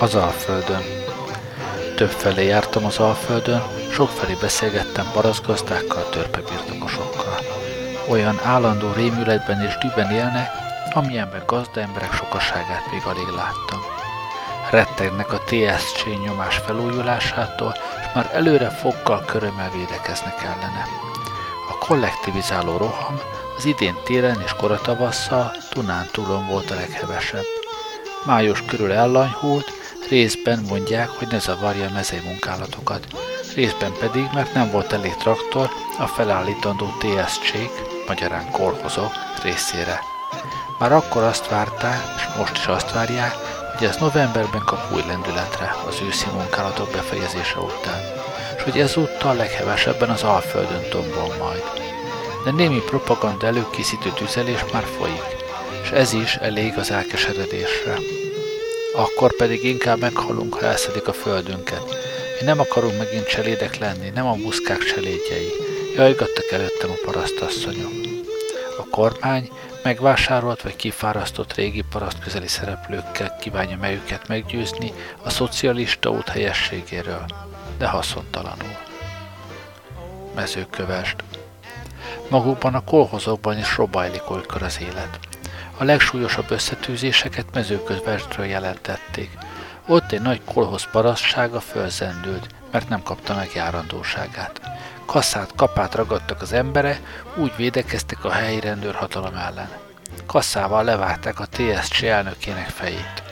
Az 0.00 0.14
Alföldön. 0.14 0.82
Többfelé 1.96 2.46
jártam 2.46 2.84
az 2.84 2.98
Alföldön, 2.98 3.62
sokfelé 3.92 4.36
beszélgettem 4.40 5.10
paraszgazdákkal, 5.12 6.08
törpebirtokosokkal. 6.08 7.38
Olyan 8.08 8.40
állandó 8.44 8.92
rémületben 8.92 9.62
és 9.62 9.78
düben 9.78 10.10
élnek, 10.10 10.50
amilyenben 10.92 11.42
gazda 11.46 11.80
emberek 11.80 12.12
sokaságát 12.12 12.90
még 12.92 13.02
alig 13.04 13.26
láttam. 13.26 13.80
Rettegnek 14.70 15.32
a 15.32 15.38
TSC 15.44 16.04
nyomás 16.24 16.56
felújulásától, 16.56 17.74
és 18.00 18.06
már 18.14 18.30
előre 18.32 18.68
fokkal 18.68 19.24
körömmel 19.26 19.70
védekeznek 19.70 20.42
ellene. 20.42 20.86
A 21.68 21.86
kollektivizáló 21.86 22.76
roham 22.76 23.20
az 23.56 23.64
idén 23.64 23.96
télen 24.04 24.40
és 24.44 24.52
koratavasszal 24.52 25.52
Dunántúlon 25.72 26.46
volt 26.46 26.70
a 26.70 26.74
leghevesebb. 26.74 27.44
Május 28.24 28.62
körül 28.62 28.92
ellanyhult, 28.92 29.77
részben 30.08 30.64
mondják, 30.68 31.08
hogy 31.08 31.28
ne 31.28 31.38
zavarja 31.38 31.86
a 31.86 31.92
mezei 31.92 32.20
munkálatokat, 32.24 33.06
részben 33.54 33.92
pedig, 33.98 34.28
mert 34.34 34.54
nem 34.54 34.70
volt 34.70 34.92
elég 34.92 35.14
traktor 35.14 35.70
a 35.98 36.06
felállítandó 36.06 36.96
TSC-k, 36.98 38.06
magyarán 38.06 38.50
kolhozó 38.50 39.04
részére. 39.42 40.00
Már 40.78 40.92
akkor 40.92 41.22
azt 41.22 41.48
várták, 41.48 42.02
és 42.16 42.22
most 42.38 42.56
is 42.56 42.66
azt 42.66 42.92
várják, 42.92 43.34
hogy 43.76 43.86
ez 43.86 43.96
novemberben 43.96 44.62
kap 44.64 44.92
új 44.92 45.02
lendületre 45.06 45.74
az 45.86 46.00
őszi 46.06 46.26
munkálatok 46.32 46.90
befejezése 46.90 47.58
után, 47.58 48.00
és 48.56 48.62
hogy 48.62 48.80
ezúttal 48.80 49.34
leghevesebben 49.34 50.10
az 50.10 50.22
Alföldön 50.22 50.88
tombol 50.90 51.34
majd. 51.38 51.62
De 52.44 52.50
némi 52.50 52.80
propaganda 52.80 53.46
előkészítő 53.46 54.10
tüzelés 54.10 54.64
már 54.72 54.84
folyik, 54.98 55.36
és 55.82 55.90
ez 55.90 56.12
is 56.12 56.34
elég 56.34 56.78
az 56.78 56.90
elkeseredésre. 56.90 57.98
Akkor 58.98 59.36
pedig 59.36 59.64
inkább 59.64 59.98
meghalunk, 59.98 60.54
ha 60.54 60.66
elszedik 60.66 61.08
a 61.08 61.12
földünket. 61.12 61.82
Mi 62.40 62.46
nem 62.46 62.60
akarunk 62.60 62.98
megint 62.98 63.26
cselédek 63.26 63.78
lenni, 63.78 64.08
nem 64.08 64.26
a 64.26 64.34
muszkák 64.34 64.78
cselédjei. 64.78 65.52
Jajgattak 65.96 66.50
előttem 66.50 66.90
a 66.90 67.04
parasztasszonyok. 67.04 67.92
A 68.78 68.88
kormány 68.90 69.50
megvásárolt 69.82 70.62
vagy 70.62 70.76
kifárasztott 70.76 71.54
régi 71.54 71.84
paraszt 71.90 72.18
közeli 72.18 72.46
szereplőkkel 72.46 73.36
kívánja 73.40 73.76
meg 73.76 73.92
őket 73.92 74.28
meggyőzni 74.28 74.92
a 75.22 75.30
szocialista 75.30 76.10
út 76.10 76.28
helyességéről, 76.28 77.24
de 77.78 77.86
haszontalanul. 77.86 78.76
Mezőkövest. 80.34 81.16
Magukban 82.28 82.74
a 82.74 82.84
kolhozokban 82.84 83.58
is 83.58 83.76
robajlik 83.76 84.30
olykor 84.30 84.62
az 84.62 84.78
élet. 84.80 85.27
A 85.78 85.84
legsúlyosabb 85.84 86.50
összetűzéseket 86.50 87.46
mezőkövestről 87.54 88.46
jelentették. 88.46 89.30
Ott 89.86 90.12
egy 90.12 90.20
nagy 90.20 90.40
kolhoz 90.44 90.90
parasztsága 90.90 91.60
fölzendült, 91.60 92.46
mert 92.70 92.88
nem 92.88 93.02
kapta 93.02 93.34
meg 93.34 93.50
járandóságát. 93.54 94.60
Kasszát, 95.06 95.52
kapát 95.56 95.94
ragadtak 95.94 96.42
az 96.42 96.52
embere, 96.52 97.00
úgy 97.36 97.52
védekeztek 97.56 98.24
a 98.24 98.30
helyi 98.30 98.60
rendőrhatalom 98.60 99.34
ellen. 99.34 99.68
Kasszával 100.26 100.84
levágták 100.84 101.40
a 101.40 101.46
TSC 101.46 102.02
elnökének 102.02 102.68
fejét. 102.68 103.22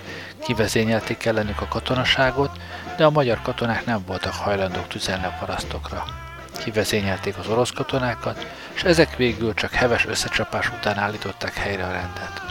Kivezényelték 0.43 1.25
ellenük 1.25 1.61
a 1.61 1.69
katonaságot, 1.69 2.51
de 2.97 3.05
a 3.05 3.11
magyar 3.11 3.43
katonák 3.43 3.87
nem 3.87 4.05
voltak 4.07 4.35
hajlandók 4.35 4.89
tüzelni 4.89 5.25
a 5.25 5.37
parasztokra. 5.41 6.26
Kivezényelték 6.59 7.39
az 7.39 7.47
orosz 7.47 7.71
katonákat, 7.71 8.47
és 8.75 8.83
ezek 8.83 9.17
végül 9.17 9.55
csak 9.55 9.73
heves 9.73 10.07
összecsapás 10.07 10.71
után 10.71 10.99
állították 10.99 11.55
helyre 11.55 11.85
a 11.85 11.93
rendet. 11.93 12.43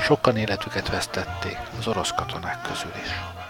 Sokan 0.00 0.36
életüket 0.36 0.88
vesztették, 0.88 1.58
az 1.78 1.86
orosz 1.86 2.12
katonák 2.16 2.62
közül 2.62 2.92
is. 3.02 3.41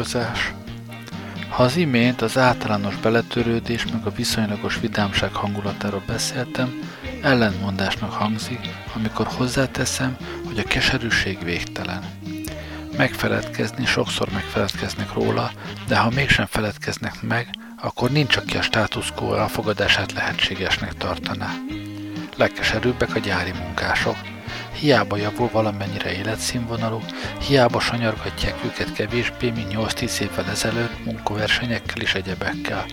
Várakozás. 0.00 0.52
Ha 1.48 1.62
az 1.62 1.76
imént 1.76 2.22
az 2.22 2.38
általános 2.38 2.96
beletörődés 2.96 3.86
meg 3.92 4.06
a 4.06 4.10
viszonylagos 4.10 4.80
vidámság 4.80 5.34
hangulatáról 5.34 6.02
beszéltem, 6.06 6.80
ellentmondásnak 7.22 8.12
hangzik, 8.12 8.60
amikor 8.94 9.26
hozzáteszem, 9.26 10.16
hogy 10.46 10.58
a 10.58 10.62
keserűség 10.62 11.44
végtelen. 11.44 12.04
Megfeledkezni 12.96 13.86
sokszor 13.86 14.28
megfeledkeznek 14.32 15.12
róla, 15.12 15.50
de 15.88 15.96
ha 15.96 16.10
mégsem 16.10 16.46
feledkeznek 16.46 17.22
meg, 17.22 17.48
akkor 17.80 18.10
nincs, 18.10 18.36
aki 18.36 18.56
a 18.56 18.62
status 18.62 19.12
elfogadását 19.36 20.12
lehetségesnek 20.12 20.94
tartaná. 20.94 21.50
Legkeserűbbek 22.36 23.14
a 23.14 23.18
gyári 23.18 23.52
munkások. 23.52 24.16
Hiába 24.72 25.16
javul 25.16 25.48
valamennyire 25.52 26.12
életszínvonaluk, 26.12 27.04
hiába 27.46 27.80
sanyargatják 27.80 28.64
őket 28.64 28.92
kevésbé, 28.92 29.50
mint 29.50 29.74
8-10 29.74 30.20
évvel 30.20 30.48
ezelőtt 30.50 31.04
munkaversenyekkel 31.04 32.02
és 32.02 32.14
egyebekkel. 32.14 32.84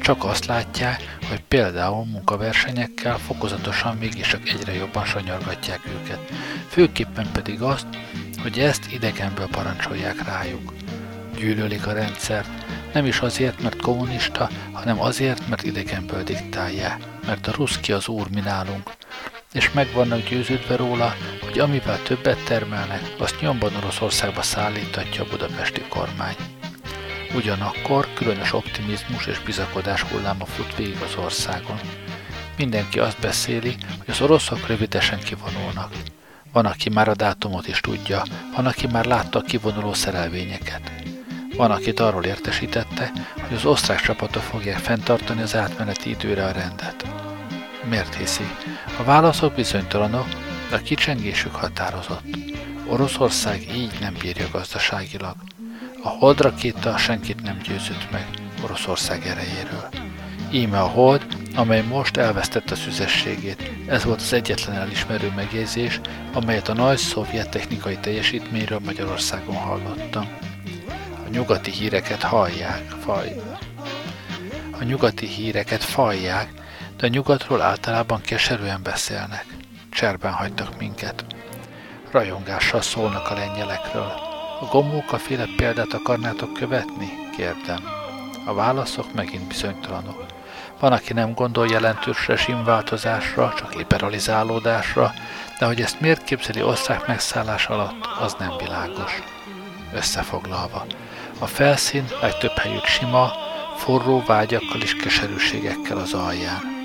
Csak 0.00 0.24
azt 0.24 0.46
látják, 0.46 1.18
hogy 1.28 1.40
például 1.48 2.04
munkaversenyekkel 2.04 3.18
fokozatosan 3.18 3.96
mégis 3.96 4.28
csak 4.28 4.48
egyre 4.48 4.74
jobban 4.74 5.04
sanyargatják 5.04 5.80
őket. 5.86 6.18
Főképpen 6.68 7.26
pedig 7.32 7.62
azt, 7.62 7.86
hogy 8.42 8.58
ezt 8.58 8.92
idegenből 8.92 9.48
parancsolják 9.48 10.24
rájuk. 10.24 10.72
Gyűlölik 11.36 11.86
a 11.86 11.92
rendszert, 11.92 12.48
nem 12.92 13.06
is 13.06 13.20
azért, 13.20 13.62
mert 13.62 13.76
kommunista, 13.76 14.48
hanem 14.72 15.00
azért, 15.00 15.48
mert 15.48 15.62
idegenből 15.62 16.22
diktálja, 16.22 16.96
mert 17.26 17.46
a 17.46 17.52
ruszki 17.56 17.92
az 17.92 18.08
úr 18.08 18.26
mi 18.34 18.40
nálunk, 18.40 18.90
és 19.54 19.72
meg 19.72 19.92
vannak 19.92 20.28
győződve 20.28 20.76
róla, 20.76 21.14
hogy 21.42 21.58
amivel 21.58 22.02
többet 22.02 22.44
termelnek, 22.44 23.02
azt 23.18 23.40
nyomban 23.40 23.76
Oroszországba 23.76 24.42
szállítatja 24.42 25.22
a 25.22 25.26
budapesti 25.30 25.80
kormány. 25.88 26.34
Ugyanakkor 27.34 28.08
különös 28.14 28.52
optimizmus 28.52 29.26
és 29.26 29.38
bizakodás 29.38 30.02
hulláma 30.02 30.44
fut 30.44 30.76
végig 30.76 31.00
az 31.02 31.16
országon. 31.24 31.80
Mindenki 32.56 32.98
azt 32.98 33.20
beszéli, 33.20 33.76
hogy 33.98 34.08
az 34.08 34.20
oroszok 34.20 34.66
rövidesen 34.66 35.18
kivonulnak. 35.18 35.92
Van, 36.52 36.66
aki 36.66 36.88
már 36.88 37.08
a 37.08 37.14
dátumot 37.14 37.68
is 37.68 37.80
tudja, 37.80 38.22
van, 38.56 38.66
aki 38.66 38.86
már 38.86 39.04
látta 39.04 39.38
a 39.38 39.42
kivonuló 39.42 39.92
szerelvényeket. 39.92 40.92
Van, 41.56 41.70
akit 41.70 42.00
arról 42.00 42.24
értesítette, 42.24 43.12
hogy 43.40 43.56
az 43.56 43.64
osztrák 43.64 44.00
csapatok 44.00 44.42
fogják 44.42 44.78
fenntartani 44.78 45.42
az 45.42 45.56
átmeneti 45.56 46.10
időre 46.10 46.44
a 46.44 46.52
rendet. 46.52 47.23
Miért 47.88 48.14
hiszi? 48.14 48.44
A 48.98 49.02
válaszok 49.02 49.54
bizonytalanok, 49.54 50.26
de 50.70 50.76
a 50.76 50.82
kicsengésük 50.82 51.54
határozott. 51.54 52.24
Oroszország 52.86 53.60
így 53.76 53.96
nem 54.00 54.14
bírja 54.20 54.46
gazdaságilag. 54.52 55.34
A 56.02 56.08
holdrakéta 56.08 56.96
senkit 56.96 57.42
nem 57.42 57.58
győzött 57.58 58.10
meg 58.10 58.26
Oroszország 58.64 59.26
erejéről. 59.26 59.88
Íme 60.50 60.80
a 60.80 60.86
hold, 60.86 61.26
amely 61.54 61.82
most 61.82 62.16
elvesztette 62.16 62.72
a 62.72 62.76
szüzességét. 62.76 63.70
Ez 63.86 64.04
volt 64.04 64.20
az 64.20 64.32
egyetlen 64.32 64.76
elismerő 64.76 65.32
megjegyzés, 65.36 66.00
amelyet 66.32 66.68
a 66.68 66.74
nagy 66.74 66.98
szovjet 66.98 67.50
technikai 67.50 67.96
teljesítményről 67.96 68.80
Magyarországon 68.84 69.56
hallottam. 69.56 70.28
A 71.26 71.28
nyugati 71.30 71.70
híreket 71.70 72.22
hallják, 72.22 72.82
faj. 73.04 73.34
A 74.80 74.84
nyugati 74.84 75.26
híreket 75.26 75.84
fajják, 75.84 76.48
de 76.96 77.08
nyugatról 77.08 77.60
általában 77.60 78.20
keserűen 78.20 78.82
beszélnek. 78.82 79.46
Cserben 79.90 80.32
hagytak 80.32 80.78
minket. 80.78 81.24
Rajongással 82.10 82.80
szólnak 82.82 83.30
a 83.30 83.34
lengyelekről. 83.34 84.12
A 84.60 84.64
gomóka 84.70 85.18
féle 85.18 85.46
példát 85.56 85.92
akarnátok 85.92 86.52
követni? 86.52 87.12
Kérdem. 87.36 87.84
A 88.46 88.54
válaszok 88.54 89.14
megint 89.14 89.48
bizonytalanok. 89.48 90.26
Van, 90.80 90.92
aki 90.92 91.12
nem 91.12 91.34
gondol 91.34 91.66
jelentős 91.66 92.26
rezsimváltozásra, 92.26 93.54
csak 93.56 93.74
liberalizálódásra, 93.74 95.12
de 95.58 95.66
hogy 95.66 95.80
ezt 95.80 96.00
miért 96.00 96.24
képzeli 96.24 96.62
osztrák 96.62 97.06
megszállás 97.06 97.66
alatt, 97.66 98.08
az 98.20 98.36
nem 98.38 98.52
világos. 98.58 99.22
Összefoglalva, 99.94 100.86
a 101.38 101.46
felszín 101.46 102.04
legtöbb 102.20 102.56
helyük 102.56 102.84
sima, 102.84 103.32
forró 103.76 104.22
vágyakkal 104.26 104.80
és 104.80 104.96
keserűségekkel 104.96 105.96
az 105.96 106.12
alján. 106.12 106.83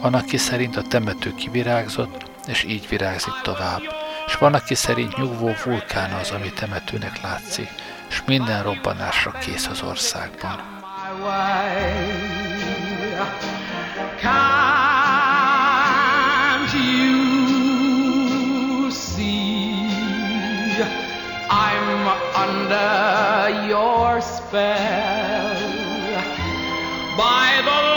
Van, 0.00 0.14
aki 0.14 0.36
szerint 0.36 0.76
a 0.76 0.82
temető 0.82 1.34
kivirágzott, 1.34 2.30
és 2.46 2.64
így 2.64 2.88
virágzik 2.88 3.34
tovább, 3.42 3.80
és 4.26 4.34
van, 4.34 4.54
aki 4.54 4.74
szerint 4.74 5.16
nyugvó 5.16 5.52
vulkán 5.64 6.12
az, 6.12 6.30
ami 6.30 6.52
temetőnek 6.52 7.22
látszik, 7.22 7.68
és 8.08 8.22
minden 8.26 8.62
robbanásra 8.62 9.30
kész 9.30 9.66
az 9.66 9.82
országban. 9.82 10.78
Can't 14.22 15.02
you 16.74 17.30
see 18.90 19.70
I'm 21.50 22.08
under 22.44 23.66
your 23.68 24.20
spell 24.22 25.58
by 27.16 27.62
the 27.64 27.89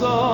so 0.00 0.29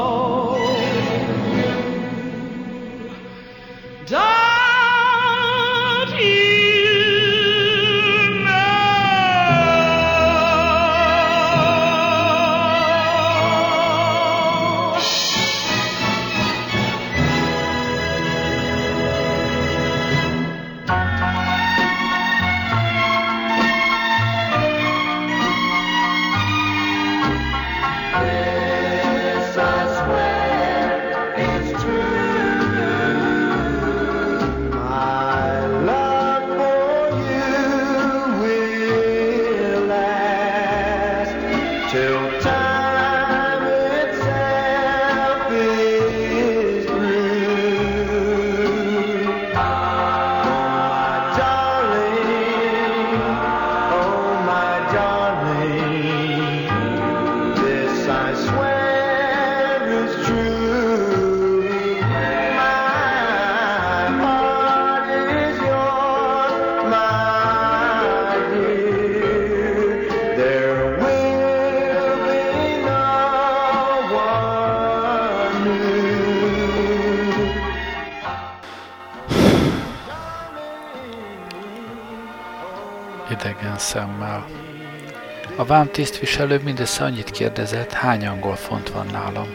Vám 85.66 85.90
tisztviselő 85.90 86.60
mindössze 86.64 87.04
annyit 87.04 87.30
kérdezett, 87.30 87.92
hány 87.92 88.26
angol 88.26 88.56
font 88.56 88.90
van 88.90 89.06
nálam. 89.06 89.48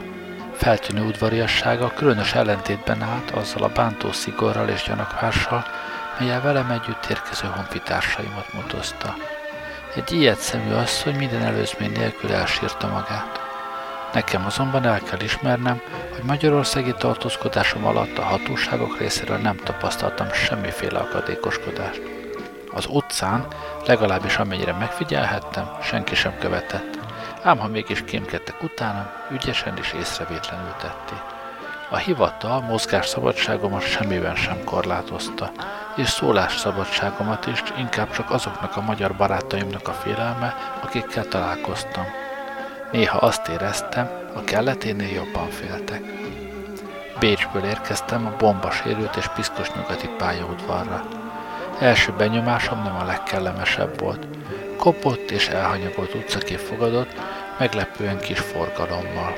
Feltűnő 0.53 1.05
udvariassága 1.05 1.93
különös 1.93 2.33
ellentétben 2.33 3.01
állt 3.01 3.31
azzal 3.31 3.63
a 3.63 3.67
bántó 3.67 4.11
szigorral 4.11 4.69
és 4.69 4.83
gyanakvással, 4.87 5.65
melyel 6.19 6.41
velem 6.41 6.71
együtt 6.71 7.05
érkező 7.09 7.47
honfitársaimat 7.47 8.53
mutozta. 8.53 9.15
Egy 9.95 10.11
ilyet 10.11 10.39
szemű 10.39 10.73
asszony 10.73 11.15
minden 11.15 11.41
előzmény 11.41 11.91
nélkül 11.91 12.33
elsírta 12.33 12.87
magát. 12.87 13.39
Nekem 14.13 14.45
azonban 14.45 14.85
el 14.85 14.99
kell 14.99 15.19
ismernem, 15.19 15.81
hogy 16.13 16.23
magyarországi 16.23 16.93
tartózkodásom 16.97 17.85
alatt 17.85 18.17
a 18.17 18.21
hatóságok 18.23 18.99
részéről 18.99 19.37
nem 19.37 19.55
tapasztaltam 19.55 20.31
semmiféle 20.31 20.99
akadékoskodást. 20.99 22.01
Az 22.73 22.85
utcán, 22.89 23.47
legalábbis 23.87 24.37
amennyire 24.37 24.73
megfigyelhettem, 24.73 25.77
senki 25.81 26.15
sem 26.15 26.37
követett. 26.39 26.99
Ám 27.43 27.57
ha 27.57 27.67
mégis 27.67 28.03
kémkedtek 28.03 28.63
utánam, 28.63 29.09
ügyesen 29.31 29.77
és 29.77 29.93
észrevétlenül 29.99 30.75
tették. 30.81 31.21
A 31.89 31.97
hivatal 31.97 32.61
mozgásszabadságomat 32.61 33.81
semmiben 33.81 34.35
sem 34.35 34.63
korlátozta, 34.63 35.51
és 35.95 36.09
szólásszabadságomat 36.09 37.47
is 37.47 37.63
inkább 37.77 38.11
csak 38.11 38.31
azoknak 38.31 38.77
a 38.77 38.81
magyar 38.81 39.15
barátaimnak 39.15 39.87
a 39.87 39.93
félelme, 39.93 40.55
akikkel 40.83 41.27
találkoztam. 41.27 42.05
Néha 42.91 43.17
azt 43.17 43.47
éreztem, 43.47 44.09
a 44.35 44.43
kelleténél 44.43 45.13
jobban 45.13 45.49
féltek. 45.49 46.01
Bécsből 47.19 47.63
érkeztem 47.63 48.25
a 48.25 48.35
bombasérült 48.37 49.15
és 49.15 49.27
piszkos 49.27 49.71
nyugati 49.71 50.09
pályaudvarra. 50.17 51.20
Első 51.81 52.11
benyomásom 52.17 52.83
nem 52.83 52.95
a 52.95 53.05
legkellemesebb 53.05 53.99
volt. 53.99 54.27
Kopott 54.77 55.31
és 55.31 55.47
elhanyagolt 55.47 56.13
utcakép 56.13 56.57
fogadott, 56.57 57.11
meglepően 57.59 58.19
kis 58.19 58.39
forgalommal. 58.39 59.35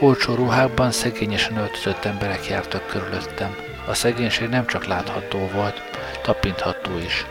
Olcsó 0.00 0.34
ruhákban 0.34 0.90
szegényesen 0.90 1.56
öltözött 1.56 2.04
emberek 2.04 2.46
jártak 2.46 2.86
körülöttem. 2.86 3.56
A 3.86 3.94
szegénység 3.94 4.48
nem 4.48 4.66
csak 4.66 4.86
látható 4.86 5.50
volt, 5.54 5.82
tapintható 6.22 6.98
is. 6.98 7.26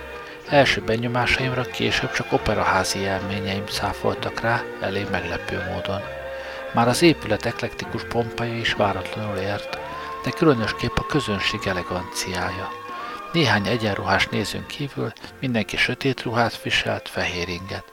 Első 0.50 0.82
benyomásaimra 0.82 1.62
később 1.62 2.12
csak 2.12 2.34
operaházi 2.34 3.00
élményeim 3.00 3.68
száfoltak 3.68 4.40
rá, 4.40 4.62
elég 4.82 5.08
meglepő 5.12 5.64
módon. 5.74 6.02
Már 6.74 6.88
az 6.88 7.02
épület 7.02 7.46
eklektikus 7.46 8.04
pompája 8.04 8.56
is 8.56 8.74
váratlanul 8.74 9.38
ért, 9.38 9.80
de 10.24 10.30
különösképp 10.32 10.98
a 10.98 11.06
közönség 11.06 11.60
eleganciája. 11.66 12.86
Néhány 13.34 13.68
egyenruhás 13.68 14.28
nézőn 14.28 14.66
kívül 14.66 15.14
mindenki 15.40 15.78
sötét 15.78 16.24
ruhát 16.24 16.62
viselt, 16.62 17.10
fehér 17.10 17.50
inget. 17.50 17.84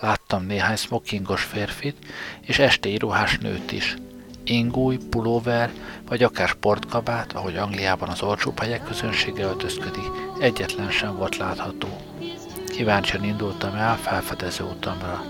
Láttam 0.00 0.46
néhány 0.46 0.76
smokingos 0.76 1.42
férfit, 1.42 1.96
és 2.40 2.58
estéi 2.58 2.98
ruhás 2.98 3.38
nőt 3.38 3.72
is. 3.72 3.96
Ingúj, 4.44 4.96
pulóver, 5.10 5.70
vagy 6.08 6.22
akár 6.22 6.48
sportkabát, 6.48 7.32
ahogy 7.32 7.56
Angliában 7.56 8.08
az 8.08 8.22
olcsóbb 8.22 8.58
helyek 8.58 8.84
közönsége 8.84 9.44
öltözködik, 9.44 10.10
egyetlen 10.40 10.90
sem 10.90 11.16
volt 11.16 11.36
látható. 11.36 11.88
Kíváncsian 12.66 13.24
indultam 13.24 13.74
el 13.74 13.96
felfedező 13.96 14.64
utamra. 14.64 15.22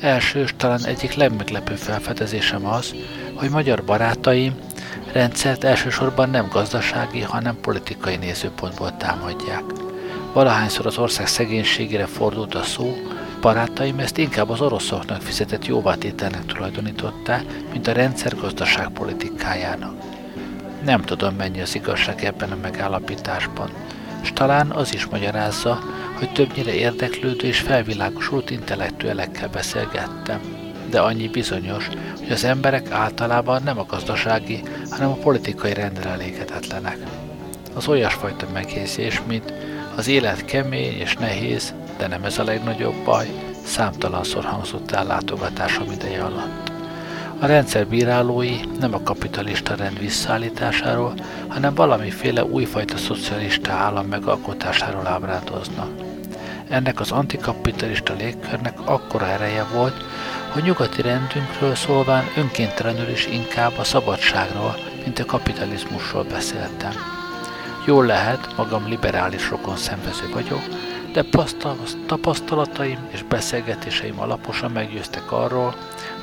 Első 0.00 0.40
és 0.40 0.54
talán 0.56 0.84
egyik 0.84 1.14
legmeglepőbb 1.14 1.76
felfedezésem 1.76 2.66
az, 2.66 2.94
hogy 3.34 3.50
magyar 3.50 3.84
barátaim 3.84 4.54
rendszert 5.12 5.64
elsősorban 5.64 6.30
nem 6.30 6.48
gazdasági, 6.48 7.20
hanem 7.20 7.60
politikai 7.60 8.16
nézőpontból 8.16 8.96
támadják. 8.96 9.62
Valahányszor 10.32 10.86
az 10.86 10.98
ország 10.98 11.26
szegénységére 11.26 12.06
fordult 12.06 12.54
a 12.54 12.62
szó, 12.62 12.96
barátaim 13.40 13.98
ezt 13.98 14.18
inkább 14.18 14.50
az 14.50 14.60
oroszoknak 14.60 15.22
fizetett 15.22 15.66
jóvátételnek 15.66 16.46
tulajdonították, 16.46 17.44
mint 17.72 17.86
a 17.86 17.92
rendszer 17.92 18.36
gazdaságpolitikájának. 18.36 19.94
Nem 20.84 21.02
tudom, 21.02 21.34
mennyi 21.34 21.60
az 21.60 21.74
igazság 21.74 22.24
ebben 22.24 22.50
a 22.52 22.56
megállapításban, 22.62 23.70
és 24.22 24.32
talán 24.32 24.70
az 24.70 24.94
is 24.94 25.06
magyarázza, 25.06 25.78
hogy 26.18 26.32
többnyire 26.32 26.74
érdeklődő 26.74 27.46
és 27.46 27.60
felvilágosult 27.60 28.50
intellektuelekkel 28.50 29.48
beszélgettem. 29.48 30.55
De 30.90 31.00
annyi 31.00 31.28
bizonyos, 31.28 31.88
hogy 32.18 32.30
az 32.30 32.44
emberek 32.44 32.90
általában 32.90 33.62
nem 33.62 33.78
a 33.78 33.86
gazdasági, 33.86 34.62
hanem 34.90 35.08
a 35.08 35.14
politikai 35.14 35.74
rendre 35.74 36.10
elégedetlenek. 36.10 36.98
Az 37.74 37.88
olyasfajta 37.88 38.46
megjegyzés, 38.52 39.22
mint 39.28 39.52
az 39.96 40.08
élet 40.08 40.44
kemény 40.44 40.98
és 40.98 41.14
nehéz, 41.14 41.74
de 41.98 42.06
nem 42.06 42.24
ez 42.24 42.38
a 42.38 42.44
legnagyobb 42.44 43.04
baj, 43.04 43.26
számtalanszor 43.64 44.44
hangzott 44.44 44.90
el 44.90 45.06
látogatásom 45.06 45.90
ideje 45.90 46.22
alatt. 46.22 46.72
A 47.40 47.46
rendszer 47.46 47.86
bírálói 47.86 48.56
nem 48.80 48.94
a 48.94 49.02
kapitalista 49.02 49.74
rend 49.74 49.98
visszaállításáról, 49.98 51.14
hanem 51.48 51.74
valamiféle 51.74 52.44
újfajta 52.44 52.96
szocialista 52.96 53.72
állam 53.72 54.06
megalkotásáról 54.06 55.06
ábrádoznak. 55.06 56.05
Ennek 56.68 57.00
az 57.00 57.10
antikapitalista 57.10 58.14
légkörnek 58.14 58.78
akkora 58.84 59.26
ereje 59.26 59.64
volt, 59.64 60.04
hogy 60.52 60.62
nyugati 60.62 61.02
rendünkről 61.02 61.74
szólván 61.74 62.24
önkéntelenül 62.36 63.08
is 63.08 63.26
inkább 63.26 63.78
a 63.78 63.84
szabadságról, 63.84 64.76
mint 65.04 65.18
a 65.18 65.24
kapitalizmusról 65.24 66.24
beszéltem. 66.24 66.92
Jól 67.86 68.06
lehet, 68.06 68.56
magam 68.56 68.88
liberális 68.88 69.50
rokon 69.50 69.76
szenvező 69.76 70.28
vagyok, 70.32 70.62
de 71.12 71.24
tapasztalataim 72.06 72.98
és 73.10 73.22
beszélgetéseim 73.22 74.20
alaposan 74.20 74.70
meggyőztek 74.70 75.32
arról, 75.32 75.74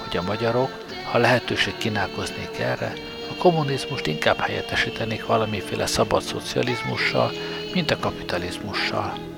hogy 0.03 0.17
a 0.17 0.21
magyarok, 0.21 0.83
ha 1.11 1.17
lehetőség 1.17 1.77
kínálkoznék 1.77 2.59
erre, 2.59 2.93
a 3.29 3.41
kommunizmust 3.41 4.07
inkább 4.07 4.37
helyettesítenék 4.37 5.25
valamiféle 5.25 5.85
szabad 5.85 6.21
szocializmussal, 6.21 7.31
mint 7.73 7.91
a 7.91 7.99
kapitalizmussal. 7.99 9.32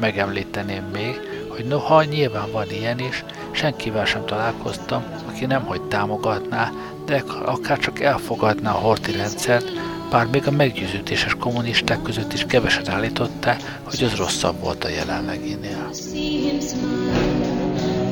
Megemlíteném 0.00 0.84
még, 0.92 1.20
hogy 1.48 1.64
noha 1.64 2.04
nyilván 2.04 2.50
van 2.50 2.70
ilyen 2.70 2.98
is, 2.98 3.24
senkivel 3.50 4.04
sem 4.04 4.24
találkoztam, 4.24 5.04
aki 5.28 5.46
nem 5.46 5.64
hogy 5.64 5.82
támogatná, 5.82 6.72
de 7.06 7.22
akár 7.44 7.78
csak 7.78 8.00
elfogadná 8.00 8.70
a 8.70 8.78
horti 8.78 9.12
rendszert, 9.12 9.72
bár 10.10 10.26
még 10.26 10.46
a 10.46 10.50
meggyőződéses 10.50 11.34
kommunisták 11.34 12.02
között 12.02 12.32
is 12.32 12.44
keveset 12.44 12.88
állították, 12.88 13.80
hogy 13.82 14.02
az 14.02 14.14
rosszabb 14.14 14.60
volt 14.60 14.84
a 14.84 14.88
jelenleginél. 14.88 15.90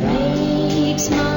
Makes 0.04 1.08
my 1.08 1.33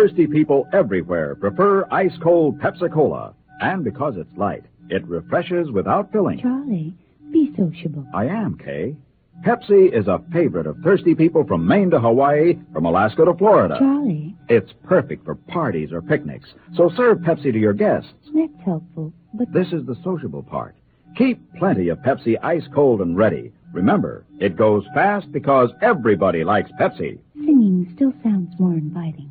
Thirsty 0.00 0.26
people 0.26 0.66
everywhere 0.72 1.34
prefer 1.34 1.86
ice 1.90 2.16
cold 2.22 2.58
Pepsi 2.58 2.90
Cola. 2.90 3.34
And 3.60 3.84
because 3.84 4.14
it's 4.16 4.34
light, 4.38 4.64
it 4.88 5.06
refreshes 5.06 5.70
without 5.70 6.10
filling. 6.10 6.40
Charlie, 6.40 6.94
be 7.30 7.52
sociable. 7.54 8.06
I 8.14 8.24
am, 8.24 8.56
Kay. 8.56 8.96
Pepsi 9.44 9.92
is 9.92 10.08
a 10.08 10.22
favorite 10.32 10.66
of 10.66 10.78
thirsty 10.78 11.14
people 11.14 11.44
from 11.44 11.66
Maine 11.66 11.90
to 11.90 12.00
Hawaii, 12.00 12.58
from 12.72 12.86
Alaska 12.86 13.26
to 13.26 13.34
Florida. 13.34 13.76
Charlie, 13.78 14.34
It's 14.48 14.72
perfect 14.84 15.26
for 15.26 15.34
parties 15.34 15.92
or 15.92 16.00
picnics. 16.00 16.48
So 16.74 16.88
serve 16.96 17.18
Pepsi 17.18 17.52
to 17.52 17.58
your 17.58 17.74
guests. 17.74 18.08
that's 18.34 18.56
helpful, 18.64 19.12
but 19.34 19.52
This 19.52 19.68
is 19.70 19.84
the 19.84 19.96
sociable 20.02 20.42
part. 20.42 20.74
Keep 21.14 21.56
plenty 21.58 21.90
of 21.90 21.98
Pepsi 21.98 22.38
ice 22.42 22.66
cold 22.74 23.02
and 23.02 23.18
ready. 23.18 23.52
Remember, 23.74 24.24
it 24.40 24.56
goes 24.56 24.82
fast 24.94 25.30
because 25.30 25.70
everybody 25.82 26.42
likes 26.42 26.70
Pepsi. 26.80 27.18
singing 27.34 27.92
still 27.94 28.14
sounds 28.22 28.58
more 28.58 28.72
inviting. 28.72 29.30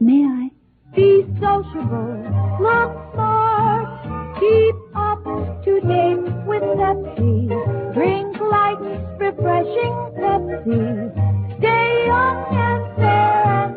May 0.00 0.24
I? 0.24 0.50
Be 0.94 1.24
sociable, 1.40 2.22
look 2.60 2.92
smart, 3.14 4.38
keep 4.38 4.74
up 4.94 5.24
to 5.64 5.80
date 5.80 6.46
with 6.46 6.62
Pepsi. 6.62 7.94
Drink 7.94 8.40
light, 8.40 8.78
refreshing 9.18 9.96
Pepsi. 10.18 11.58
Stay 11.58 12.06
young 12.06 12.54
and 12.54 12.96
fair 12.96 13.42
and 13.64 13.76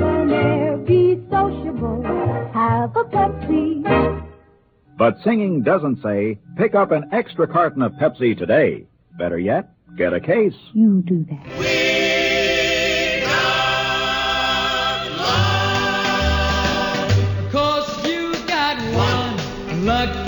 debonair. 0.00 0.76
Be 0.78 1.22
sociable, 1.30 2.02
have 2.54 2.96
a 2.96 3.04
Pepsi. 3.04 4.22
But 4.98 5.18
singing 5.22 5.62
doesn't 5.62 6.02
say, 6.02 6.38
pick 6.56 6.74
up 6.74 6.90
an 6.90 7.10
extra 7.12 7.46
carton 7.46 7.82
of 7.82 7.92
Pepsi 7.92 8.36
today. 8.38 8.86
Better 9.18 9.38
yet, 9.38 9.68
get 9.98 10.14
a 10.14 10.20
case. 10.20 10.56
You 10.72 11.02
do 11.02 11.26
that. 11.28 11.85
not 19.86 20.25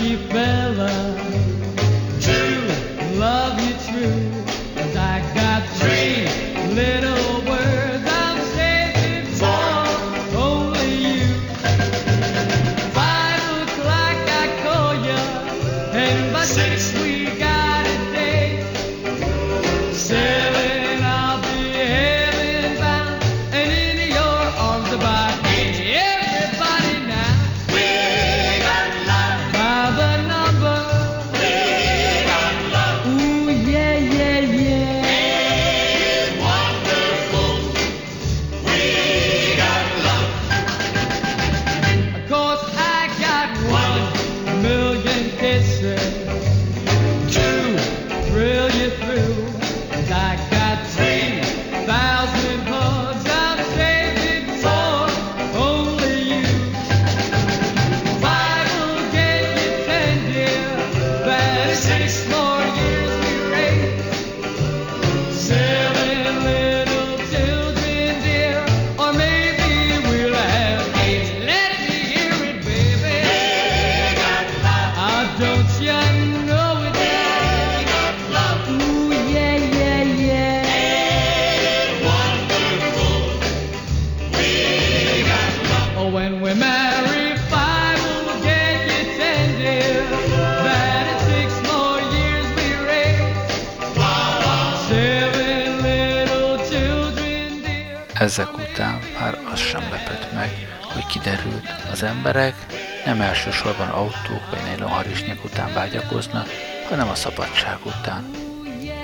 emberek 102.28 102.66
nem 103.04 103.20
elsősorban 103.20 103.88
autók 103.88 104.50
vagy 104.50 104.62
nejlonharisnyák 104.64 105.44
után 105.44 105.72
vágyakoznak, 105.72 106.48
hanem 106.88 107.08
a 107.08 107.14
szabadság 107.14 107.76
után. 107.82 108.30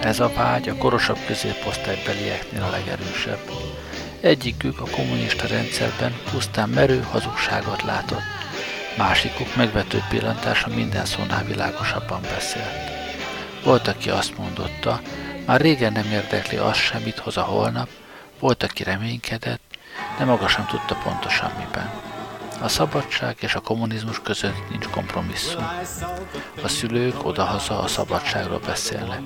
Ez 0.01 0.21
a 0.21 0.33
vágy 0.35 0.69
a 0.69 0.77
korosabb 0.77 1.19
középosztálybelieknél 1.27 2.63
a 2.63 2.71
legerősebb. 2.71 3.51
Egyikük 4.21 4.81
a 4.81 4.91
kommunista 4.91 5.47
rendszerben 5.47 6.15
pusztán 6.31 6.69
merő 6.69 7.07
hazugságot 7.11 7.83
látott, 7.83 8.23
másikuk 8.97 9.57
megvető 9.57 10.03
pillantása 10.09 10.69
minden 10.69 11.05
szónál 11.05 11.45
világosabban 11.45 12.21
beszélt. 12.21 12.91
Volt, 13.63 13.89
aki 13.89 14.11
azt 14.11 14.39
mondotta, 14.39 15.01
már 15.47 15.61
régen 15.61 15.93
nem 15.93 16.11
érdekli 16.13 16.57
az 16.57 16.77
sem, 16.77 17.03
mit 17.03 17.19
hoz 17.19 17.37
a 17.37 17.43
holnap, 17.43 17.89
volt, 18.39 18.63
aki 18.63 18.83
reménykedett, 18.83 19.61
de 20.19 20.25
maga 20.25 20.49
sem 20.49 20.67
tudta 20.67 20.97
pontosan 21.05 21.53
miben. 21.59 22.14
A 22.65 22.69
szabadság 22.69 23.37
és 23.41 23.55
a 23.55 23.61
kommunizmus 23.61 24.21
között 24.23 24.71
nincs 24.71 24.87
kompromisszum. 24.87 25.69
A 26.63 26.69
szülők 26.69 27.27
odahaza 27.27 27.79
a 27.79 27.87
szabadságról 27.87 28.61
beszélnek. 28.67 29.21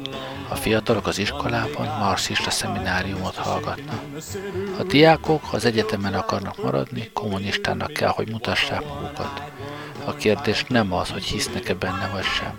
A 0.48 0.54
fiatalok 0.54 1.06
az 1.06 1.18
iskolában 1.18 1.86
marxista 1.86 2.50
szemináriumot 2.50 3.34
hallgatnak. 3.34 4.02
A 4.78 4.82
diákok, 4.82 5.44
ha 5.44 5.56
az 5.56 5.64
egyetemen 5.64 6.14
akarnak 6.14 6.62
maradni, 6.62 7.10
kommunistának 7.12 7.92
kell, 7.92 8.08
hogy 8.08 8.30
mutassák 8.30 8.84
magukat. 8.84 9.42
A 10.04 10.14
kérdés 10.14 10.64
nem 10.68 10.92
az, 10.92 11.10
hogy 11.10 11.24
hisznek-e 11.24 11.74
benne 11.74 12.10
vagy 12.12 12.24
sem. 12.24 12.58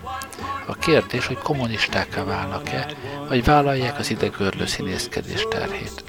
A 0.66 0.74
kérdés, 0.74 1.26
hogy 1.26 1.38
kommunistákká 1.38 2.24
válnak-e, 2.24 2.86
vagy 3.30 3.44
vállalják 3.44 3.98
az 3.98 4.10
idegörlő 4.10 4.66
színészkedés 4.66 5.46
terhét. 5.50 6.04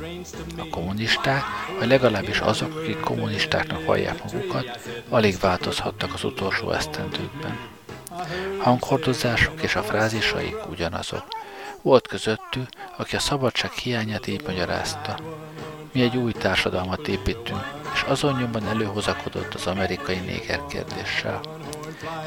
A 0.58 0.68
kommunisták, 0.70 1.44
vagy 1.80 1.88
legalábbis 1.88 2.40
azok, 2.40 2.76
akik 2.76 3.00
kommunistáknak 3.00 3.86
vallják 3.86 4.24
magukat, 4.24 4.80
alig 5.10 5.40
változhattak 5.40 6.14
az 6.14 6.24
utolsó 6.24 6.72
esztendőkben. 6.72 7.60
Hanghordozások 8.58 9.62
és 9.62 9.76
a 9.76 9.84
frázisaik 9.84 10.70
ugyanazok. 10.70 11.24
Volt 11.82 12.08
közöttük, 12.08 12.68
aki 12.98 13.16
a 13.16 13.20
szabadság 13.20 13.72
hiányát 13.72 14.28
így 14.28 14.44
magyarázta. 14.46 15.18
Mi 15.92 16.02
egy 16.02 16.18
új 16.18 16.32
társadalmat 16.32 17.08
építünk, 17.08 17.66
és 17.94 18.02
azon 18.02 18.38
nyomban 18.40 18.68
előhozakodott 18.68 19.54
az 19.54 19.68
amerikai 19.68 20.20
néger 20.20 20.60
kérdéssel. 20.70 21.42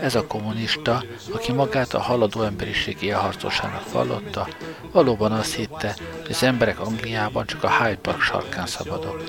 Ez 0.00 0.14
a 0.14 0.26
kommunista, 0.26 1.02
aki 1.32 1.52
magát 1.52 1.94
a 1.94 2.00
haladó 2.00 2.42
emberiség 2.42 3.02
élharcosának 3.02 3.92
vallotta, 3.92 4.48
valóban 4.92 5.32
azt 5.32 5.54
hitte, 5.54 5.96
hogy 6.20 6.30
az 6.30 6.42
emberek 6.42 6.80
Angliában 6.80 7.46
csak 7.46 7.64
a 7.64 7.82
Hyde 7.82 7.96
Park 7.96 8.20
sarkán 8.20 8.66
szabadok, 8.66 9.22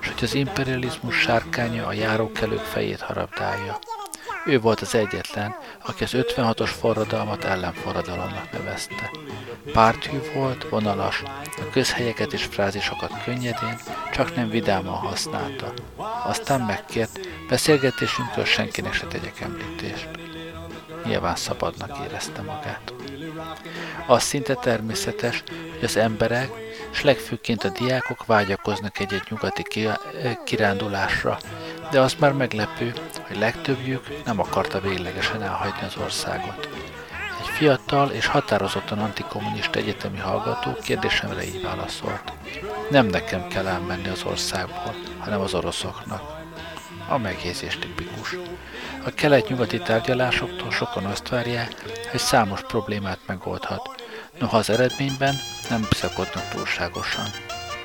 és 0.00 0.06
hogy 0.06 0.24
az 0.24 0.34
imperializmus 0.34 1.16
sárkánya 1.16 1.86
a 1.86 1.92
járókelők 1.92 2.64
fejét 2.64 3.00
harabdálja. 3.00 3.78
Ő 4.46 4.60
volt 4.60 4.80
az 4.80 4.94
egyetlen, 4.94 5.54
aki 5.86 6.04
az 6.04 6.10
56-os 6.14 6.70
forradalmat 6.80 7.44
ellenforradalomnak 7.44 8.52
nevezte. 8.52 9.10
Párthű 9.72 10.18
volt, 10.34 10.68
vonalas, 10.68 11.22
a 11.56 11.70
közhelyeket 11.72 12.32
és 12.32 12.44
frázisokat 12.44 13.22
könnyedén, 13.24 13.78
csak 14.12 14.36
nem 14.36 14.48
vidáman 14.48 14.94
használta. 14.94 15.72
Aztán 16.24 16.60
megkért, 16.60 17.18
beszélgetésünkről 17.48 18.44
senkinek 18.44 18.92
se 18.92 19.06
tegyek 19.06 19.40
említést. 19.40 20.08
Nyilván 21.04 21.36
szabadnak 21.36 21.98
érezte 22.04 22.42
magát. 22.42 22.92
Az 24.06 24.22
szinte 24.22 24.54
természetes, 24.54 25.42
hogy 25.74 25.84
az 25.84 25.96
emberek, 25.96 26.50
és 26.92 27.02
legfőként 27.02 27.64
a 27.64 27.68
diákok 27.68 28.26
vágyakoznak 28.26 28.98
egy-egy 28.98 29.26
nyugati 29.28 29.62
kirándulásra, 30.44 31.38
de 31.90 32.00
az 32.00 32.14
már 32.18 32.32
meglepő, 32.32 32.94
hogy 33.26 33.38
legtöbbjük 33.38 34.24
nem 34.24 34.40
akarta 34.40 34.80
véglegesen 34.80 35.42
elhagyni 35.42 35.86
az 35.86 35.96
országot. 35.96 36.68
Egy 37.40 37.48
fiatal 37.48 38.10
és 38.10 38.26
határozottan 38.26 38.98
antikommunista 38.98 39.78
egyetemi 39.78 40.18
hallgató 40.18 40.72
kérdésemre 40.82 41.44
így 41.44 41.62
válaszolt. 41.62 42.32
Nem 42.90 43.06
nekem 43.06 43.48
kell 43.48 43.66
elmenni 43.66 44.08
az 44.08 44.22
országból, 44.24 44.94
hanem 45.18 45.40
az 45.40 45.54
oroszoknak. 45.54 46.22
A 47.08 47.18
megjegyzés 47.18 47.78
tipikus. 47.78 48.36
A 49.04 49.10
kelet-nyugati 49.14 49.78
tárgyalásoktól 49.78 50.70
sokan 50.70 51.04
azt 51.04 51.28
várják, 51.28 51.74
hogy 52.10 52.20
számos 52.20 52.62
problémát 52.62 53.18
megoldhat, 53.26 54.04
noha 54.38 54.56
az 54.56 54.70
eredményben 54.70 55.34
nem 55.70 55.86
bizakodnak 55.90 56.48
túlságosan. 56.48 57.26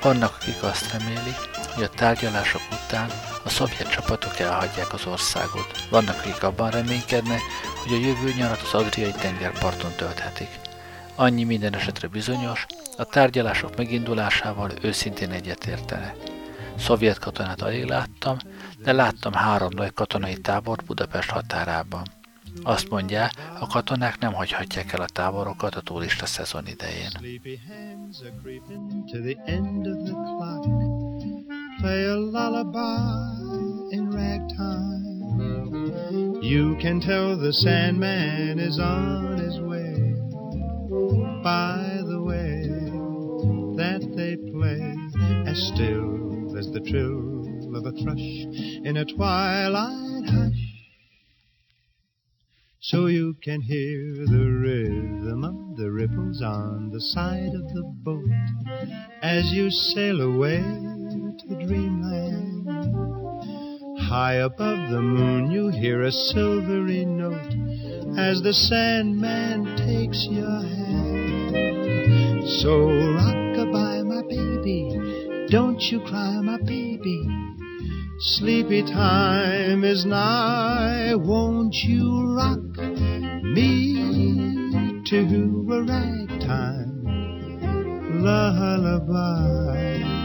Vannak, 0.02 0.36
akik 0.40 0.62
azt 0.62 0.92
remélik, 0.92 1.36
hogy 1.74 1.84
a 1.84 1.88
tárgyalások 1.88 2.60
után 2.72 3.10
szovjet 3.52 3.90
csapatok 3.90 4.38
elhagyják 4.38 4.92
az 4.92 5.06
országot. 5.06 5.86
Vannak, 5.90 6.18
akik 6.18 6.42
abban 6.42 6.70
reménykednek, 6.70 7.40
hogy 7.82 7.92
a 7.92 8.06
jövő 8.06 8.32
nyarat 8.36 8.60
az 8.62 8.74
Adriai 8.74 9.12
tengerparton 9.20 9.92
tölthetik. 9.96 10.48
Annyi 11.14 11.44
minden 11.44 11.74
esetre 11.74 12.08
bizonyos, 12.08 12.66
a 12.96 13.04
tárgyalások 13.04 13.76
megindulásával 13.76 14.70
őszintén 14.82 15.30
egyetértenek. 15.30 16.16
Szovjet 16.78 17.18
katonát 17.18 17.62
alig 17.62 17.84
láttam, 17.84 18.36
de 18.78 18.92
láttam 18.92 19.32
három 19.32 19.70
nagy 19.74 19.92
katonai 19.92 20.36
tábor 20.36 20.82
Budapest 20.86 21.30
határában. 21.30 22.06
Azt 22.62 22.88
mondja, 22.90 23.30
a 23.58 23.66
katonák 23.66 24.18
nem 24.18 24.32
hagyhatják 24.32 24.92
el 24.92 25.00
a 25.00 25.06
táborokat 25.06 25.74
a 25.74 25.80
turista 25.80 26.26
szezon 26.26 26.66
idején. 26.66 27.10
Play 31.82 32.04
a 32.04 32.14
lullaby 32.16 33.34
in 33.90 34.08
ragtime. 34.14 35.18
You 36.40 36.76
can 36.80 37.00
tell 37.00 37.36
the 37.36 37.52
Sandman 37.52 38.60
is 38.60 38.78
on 38.78 39.38
his 39.38 39.58
way 39.58 40.14
by 41.42 42.02
the 42.06 42.22
way 42.22 42.62
that 43.78 44.14
they 44.16 44.36
play 44.52 44.94
as 45.50 45.58
still 45.74 46.56
as 46.56 46.70
the 46.70 46.78
trill 46.88 47.76
of 47.76 47.84
a 47.84 47.90
thrush 48.00 48.46
in 48.86 48.96
a 48.98 49.04
twilight 49.04 50.28
hush. 50.30 50.52
So 52.78 53.06
you 53.06 53.34
can 53.42 53.60
hear 53.60 54.24
the 54.24 54.48
rhythm 54.62 55.42
of 55.42 55.76
the 55.76 55.90
ripples 55.90 56.42
on 56.42 56.90
the 56.90 57.00
side 57.00 57.54
of 57.56 57.74
the 57.74 57.82
boat 58.04 58.22
as 59.20 59.50
you 59.52 59.68
sail 59.68 60.20
away 60.20 60.62
to 61.48 61.66
dreamland. 61.66 62.68
High 63.98 64.34
above 64.34 64.90
the 64.90 65.00
moon 65.00 65.50
you 65.50 65.68
hear 65.68 66.02
a 66.02 66.12
silvery 66.12 67.04
note 67.04 67.54
as 68.16 68.42
the 68.42 68.52
Sandman 68.52 69.76
takes 69.76 70.26
your 70.30 70.62
hand. 70.62 72.48
So 72.60 72.86
rock-a-bye, 73.14 74.02
my 74.02 74.22
baby, 74.28 75.46
don't 75.50 75.80
you 75.80 76.00
cry, 76.00 76.40
my 76.40 76.58
baby. 76.58 77.28
Sleepy 78.18 78.82
time 78.82 79.84
is 79.84 80.04
nigh, 80.04 81.14
won't 81.16 81.74
you 81.74 82.36
rock 82.36 82.60
me 83.42 85.02
to 85.06 85.24
a 85.72 85.82
ragtime 85.82 87.02
lullaby? 88.22 90.21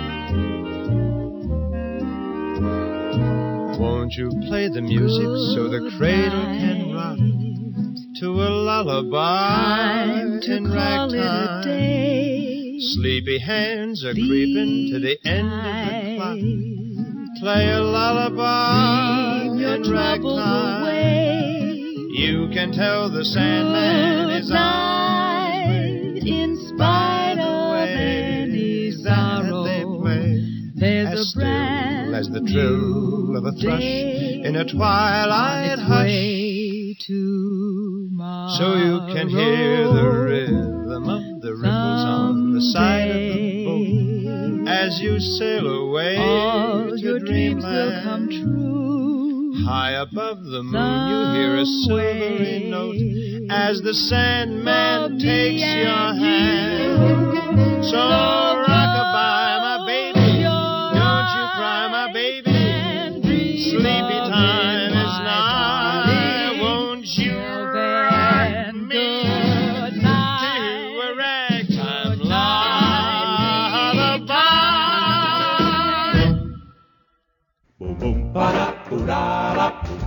Won't 3.87 4.15
you 4.15 4.29
play 4.47 4.67
the 4.67 4.81
music 4.81 5.31
so 5.55 5.69
the 5.69 5.89
cradle 5.97 6.45
can 6.59 6.93
rock 6.93 7.17
to 8.19 8.27
a 8.27 8.49
lullaby 8.67 10.23
in 10.45 10.69
ragtime? 10.69 11.63
Sleepy 12.79 13.39
hands 13.39 14.03
are 14.03 14.13
creeping 14.13 14.89
to 14.91 14.99
the 14.99 15.17
end 15.23 15.47
of 15.47 15.63
the 15.63 16.15
clock. 16.17 16.39
Play 17.39 17.69
a 17.71 17.79
lullaby 17.79 19.43
in 19.55 19.89
ragtime. 19.89 20.85
You 22.11 22.49
can 22.53 22.73
tell 22.73 23.09
the 23.09 23.23
Sandman 23.23 24.31
is 24.31 24.51
on 24.53 25.61
his 25.69 26.23
way. 26.23 26.29
In 26.29 26.57
spite 26.67 27.39
of 27.39 27.87
any 27.87 28.91
sorrow, 28.91 29.63
there's 30.75 31.35
a 31.35 31.39
brand 31.39 31.66
as 32.17 32.27
the 32.29 32.41
trill 32.41 33.37
of 33.37 33.45
a 33.45 33.51
thrush 33.61 33.83
in 33.83 34.55
a 34.55 34.65
twilight 34.65 35.77
hush. 35.77 37.05
So 38.57 38.65
you 38.73 39.13
can 39.13 39.29
hear 39.29 39.83
the 39.85 40.09
rhythm 40.25 41.09
of 41.09 41.41
the 41.41 41.53
ripples 41.53 42.05
on 42.17 42.53
the 42.55 42.61
side 42.73 43.11
of 43.11 43.21
the 43.21 43.65
boat 43.65 44.67
as 44.67 44.99
you 44.99 45.19
sail 45.19 45.67
away 45.67 46.17
All 46.17 46.89
to 46.89 46.99
your 46.99 47.19
dreams 47.19 47.63
will 47.63 47.91
dreamland. 47.91 48.03
come 48.03 48.29
true. 48.29 49.65
High 49.65 49.91
above 50.01 50.43
the 50.43 50.63
moon, 50.63 51.09
you 51.11 51.19
hear 51.37 51.55
a 51.57 51.65
silvery 51.85 52.67
note 52.71 53.51
as 53.51 53.79
the 53.81 53.93
Sandman 53.93 55.19
takes 55.19 55.61
your 55.61 56.13
hand. 56.17 57.85
So 57.85 58.56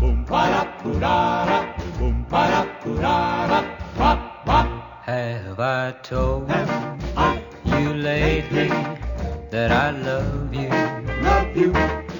boom, 0.01 0.25
ba-da, 0.25 0.65
ba-da, 0.85 1.59
boom, 1.99 2.25
ba-da, 2.31 2.65
ba-da, 2.85 3.63
pop, 3.97 4.45
pop. 4.47 4.67
Have 5.03 5.59
I 5.59 5.93
told 6.03 6.49
you 7.65 7.95
lately 7.95 8.69
that 9.51 9.73
I 9.73 9.91
love 9.91 10.55
you? 10.55 10.71
Love 11.29 11.57
you, 11.57 11.73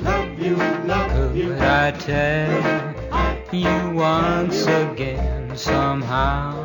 love 0.03 0.39
you, 0.39 0.57
love 0.85 1.37
you. 1.37 1.49
Could 1.55 1.63
I 1.63 1.93
tell 1.93 2.95
you 3.53 3.91
once 3.95 4.67
again 4.67 5.57
somehow? 5.57 6.65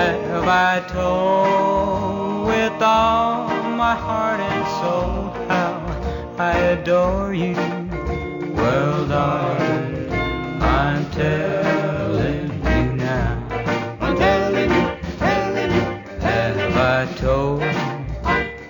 Have 0.00 0.48
I 0.48 0.80
told 0.88 2.46
with 2.46 2.82
all 2.82 3.48
my 3.76 3.94
heart 3.94 4.40
and 4.40 4.66
soul 4.80 5.19
I 5.19 5.19
adore 6.70 7.34
you? 7.34 7.54
Well, 8.54 9.06
darling, 9.06 10.12
I'm 10.60 11.04
telling 11.10 12.50
you 12.72 12.84
now. 12.94 13.32
I'm 14.00 14.16
telling 14.16 14.70
you, 14.78 14.86
telling 15.18 15.72
you, 15.76 15.84
Have 16.20 16.76
I 16.76 17.06
told 17.20 17.62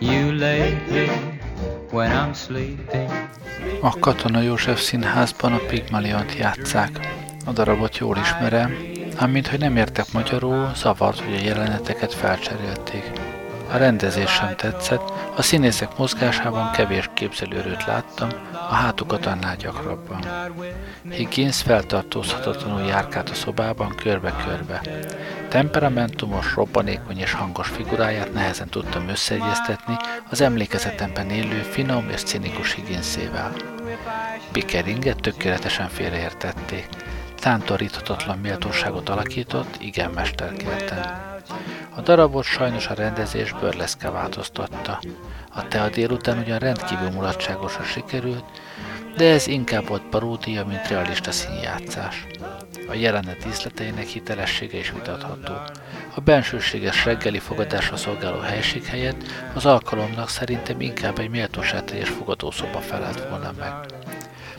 you 0.01 0.32
lately 0.32 1.11
when 1.90 2.11
I'm 2.12 2.34
sleeping? 2.34 3.11
A 3.82 3.98
Katona 3.98 4.40
József 4.40 4.80
Színházban 4.80 5.53
a 5.53 5.59
Pigmaliont 5.68 6.36
játszák. 6.36 7.01
A 7.46 7.53
darabot 7.53 7.98
jól 7.98 8.16
ismerem, 8.16 8.76
ám 9.16 9.30
minthogy 9.30 9.59
nem 9.59 9.76
értek 9.76 10.12
magyarul, 10.12 10.70
zavart, 10.74 11.20
hogy 11.20 11.34
a 11.34 11.44
jeleneteket 11.44 12.14
felcserélték. 12.14 13.30
A 13.72 13.76
rendezés 13.76 14.30
sem 14.30 14.56
tetszett, 14.56 15.12
a 15.36 15.42
színészek 15.42 15.96
mozgásában 15.98 16.70
kevés 16.70 17.10
képzelőrőt 17.14 17.84
láttam, 17.84 18.28
a 18.52 18.74
hátukat 18.74 19.26
annál 19.26 19.56
gyakrabban. 19.56 20.24
Higgins 21.10 21.62
feltartózhatatlanul 21.62 22.86
járkált 22.86 23.30
a 23.30 23.34
szobában 23.34 23.94
körbe-körbe. 23.94 24.80
Temperamentumos, 25.48 26.54
robbanékony 26.54 27.18
és 27.18 27.32
hangos 27.32 27.68
figuráját 27.68 28.32
nehezen 28.32 28.68
tudtam 28.68 29.08
összeegyeztetni 29.08 29.96
az 30.30 30.40
emlékezetemben 30.40 31.30
élő, 31.30 31.62
finom 31.62 32.08
és 32.08 32.22
cinikus 32.22 32.74
Higginsével. 32.74 33.52
Pickeringet 34.52 35.20
tökéletesen 35.20 35.88
félreértették. 35.88 36.88
Tántoríthatatlan 37.40 38.38
méltóságot 38.38 39.08
alakított, 39.08 39.76
igen 39.78 40.10
mesterkélten. 40.10 41.28
A 42.01 42.03
darabot 42.03 42.44
sajnos 42.44 42.86
a 42.86 42.94
rendezés 42.94 43.53
bőrleszke 43.53 44.11
változtatta. 44.11 45.01
A 45.55 45.68
tea 45.68 45.88
délután 45.88 46.38
ugyan 46.38 46.59
rendkívül 46.59 47.11
mulatságosra 47.11 47.82
sikerült, 47.82 48.44
de 49.16 49.30
ez 49.32 49.46
inkább 49.46 49.88
volt 49.88 50.03
paródia, 50.11 50.64
mint 50.64 50.88
realista 50.88 51.32
színjátszás. 51.32 52.26
A 52.88 52.94
jelenet 52.94 53.44
díszleteinek 53.44 54.07
hitelessége 54.07 54.78
is 54.78 54.90
vitatható. 54.90 55.53
A 56.14 56.20
bensőséges 56.20 57.05
reggeli 57.05 57.38
fogadásra 57.38 57.96
szolgáló 57.96 58.38
helység 58.38 58.84
helyett 58.84 59.22
az 59.55 59.66
alkalomnak 59.66 60.28
szerintem 60.28 60.80
inkább 60.80 61.18
egy 61.18 61.30
méltóságteljes 61.30 62.09
fogadószoba 62.09 62.78
felelt 62.78 63.28
volna 63.28 63.53
meg. 63.59 63.72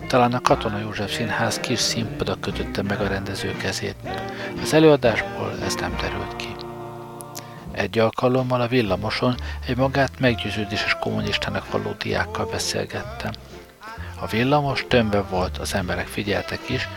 Talán 0.07 0.33
a 0.33 0.41
Katona 0.41 0.79
József 0.79 1.15
Színház 1.15 1.59
kis 1.59 1.79
színpada 1.79 2.35
kötötte 2.39 2.81
meg 2.81 3.01
a 3.01 3.07
rendező 3.07 3.55
kezét. 3.57 3.95
Az 4.61 4.73
előadásból 4.73 5.53
ez 5.65 5.75
nem 5.75 5.95
derült 6.01 6.35
ki. 6.35 6.60
Egy 7.81 7.99
alkalommal 7.99 8.61
a 8.61 8.67
villamoson 8.67 9.35
egy 9.67 9.77
magát 9.77 10.19
meggyőződéses 10.19 10.97
kommunistának 10.99 11.71
való 11.71 11.95
diákkal 11.99 12.45
beszélgettem. 12.45 13.31
A 14.19 14.27
villamos 14.27 14.85
tömve 14.87 15.21
volt, 15.21 15.57
az 15.57 15.73
emberek 15.73 16.07
figyeltek 16.07 16.69
is, 16.69 16.87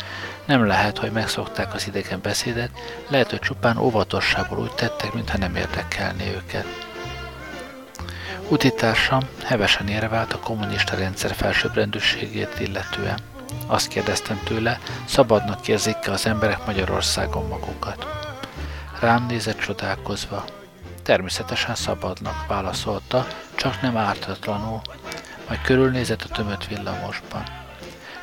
nem 0.45 0.67
lehet, 0.67 0.99
hogy 0.99 1.11
megszokták 1.11 1.75
az 1.75 1.87
idegen 1.87 2.21
beszédet, 2.23 2.71
lehet, 3.09 3.31
hogy 3.31 3.39
csupán 3.39 3.77
óvatossából 3.77 4.59
úgy 4.59 4.73
tettek, 4.73 5.13
mintha 5.13 5.39
nem 5.39 5.57
érdekelné 5.57 6.35
őket. 6.35 6.67
Utitársam 8.49 9.21
hevesen 9.45 9.89
érvált 9.89 10.33
a 10.33 10.39
kommunista 10.39 10.97
rendszer 10.97 11.35
felsőbbrendűségét 11.35 12.61
illetően. 12.61 13.19
Azt 13.67 13.89
kérdeztem 13.89 14.41
tőle, 14.45 14.79
szabadnak 15.05 15.69
érzik-e 15.69 16.11
az 16.11 16.27
emberek 16.27 16.67
Magyarországon 16.67 17.49
magukat. 17.49 18.07
Rám 19.01 19.27
nézett 19.27 19.59
csodálkozva. 19.59 20.45
Természetesen 21.05 21.75
szabadnak, 21.75 22.47
válaszolta, 22.47 23.27
csak 23.55 23.81
nem 23.81 23.97
ártatlanul, 23.97 24.81
majd 25.49 25.61
körülnézett 25.61 26.23
a 26.23 26.29
tömött 26.29 26.65
villamosban. 26.65 27.43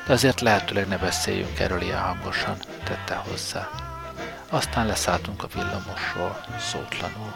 De 0.08 0.14
azért 0.14 0.42
lehetőleg 0.42 0.88
ne 0.88 0.98
beszéljünk 0.98 1.60
erről 1.60 1.82
ilyen 1.82 2.02
hangosan, 2.02 2.58
tette 2.84 3.16
hozzá. 3.16 3.70
Aztán 4.50 4.86
leszálltunk 4.86 5.44
a 5.44 5.48
villamosról, 5.54 6.46
szótlanul. 6.60 7.34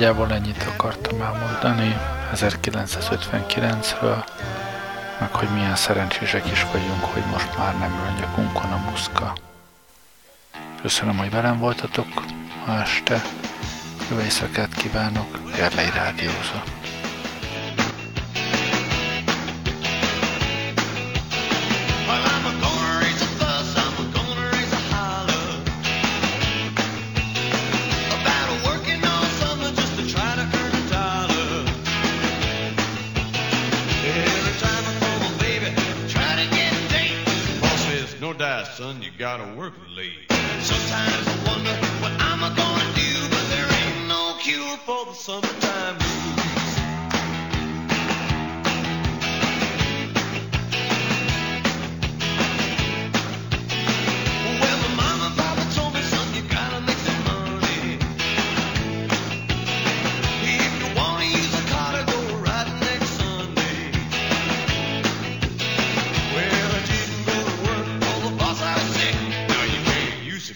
Nagyjából 0.00 0.32
ennyit 0.32 0.62
akartam 0.62 1.20
elmondani 1.20 1.96
1959-ről, 2.34 4.24
meg 5.18 5.34
hogy 5.34 5.48
milyen 5.48 5.76
szerencsések 5.76 6.50
is 6.50 6.66
vagyunk, 6.72 7.04
hogy 7.04 7.22
most 7.30 7.58
már 7.58 7.78
nem 7.78 7.92
ül 7.92 8.20
nyakunkon 8.20 8.72
a 8.72 8.90
muszka. 8.90 9.36
Köszönöm, 10.82 11.16
hogy 11.16 11.30
velem 11.30 11.58
voltatok 11.58 12.06
ma 12.66 12.80
este. 12.80 13.22
Jó 14.10 14.20
éjszakát 14.20 14.74
kívánok, 14.74 15.38
Gerlei 15.56 15.90
Rádióza. 15.94 16.62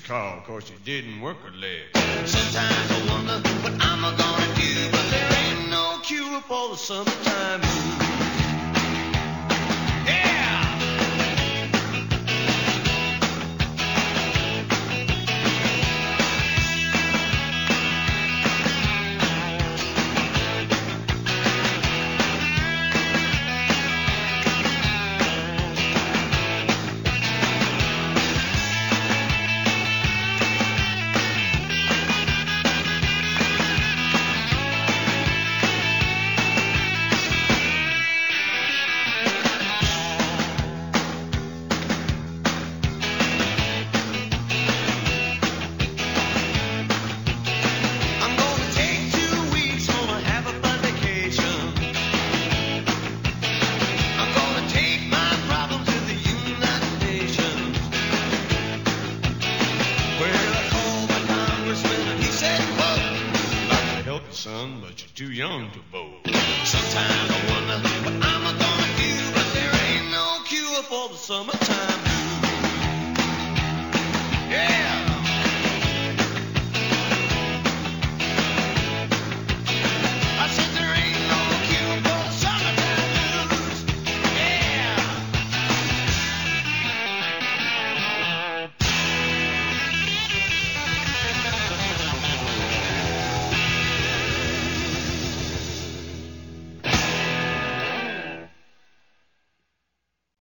call, 0.05 0.41
course 0.43 0.71
you 0.71 0.77
didn't 0.85 1.21
work 1.21 1.39
a 1.47 1.57
leg. 1.57 1.97
Sometimes 2.27 2.91
I 2.91 3.11
wonder 3.11 3.49
what 3.63 3.73
I'm 3.81 4.03
gonna 4.03 4.55
do, 4.55 4.91
but 4.91 5.11
there 5.11 5.33
ain't 5.33 5.71
no 5.71 5.99
cure 6.03 6.41
for 6.43 6.71
the 6.71 6.77
summertime 6.77 7.61
blues. 7.61 8.04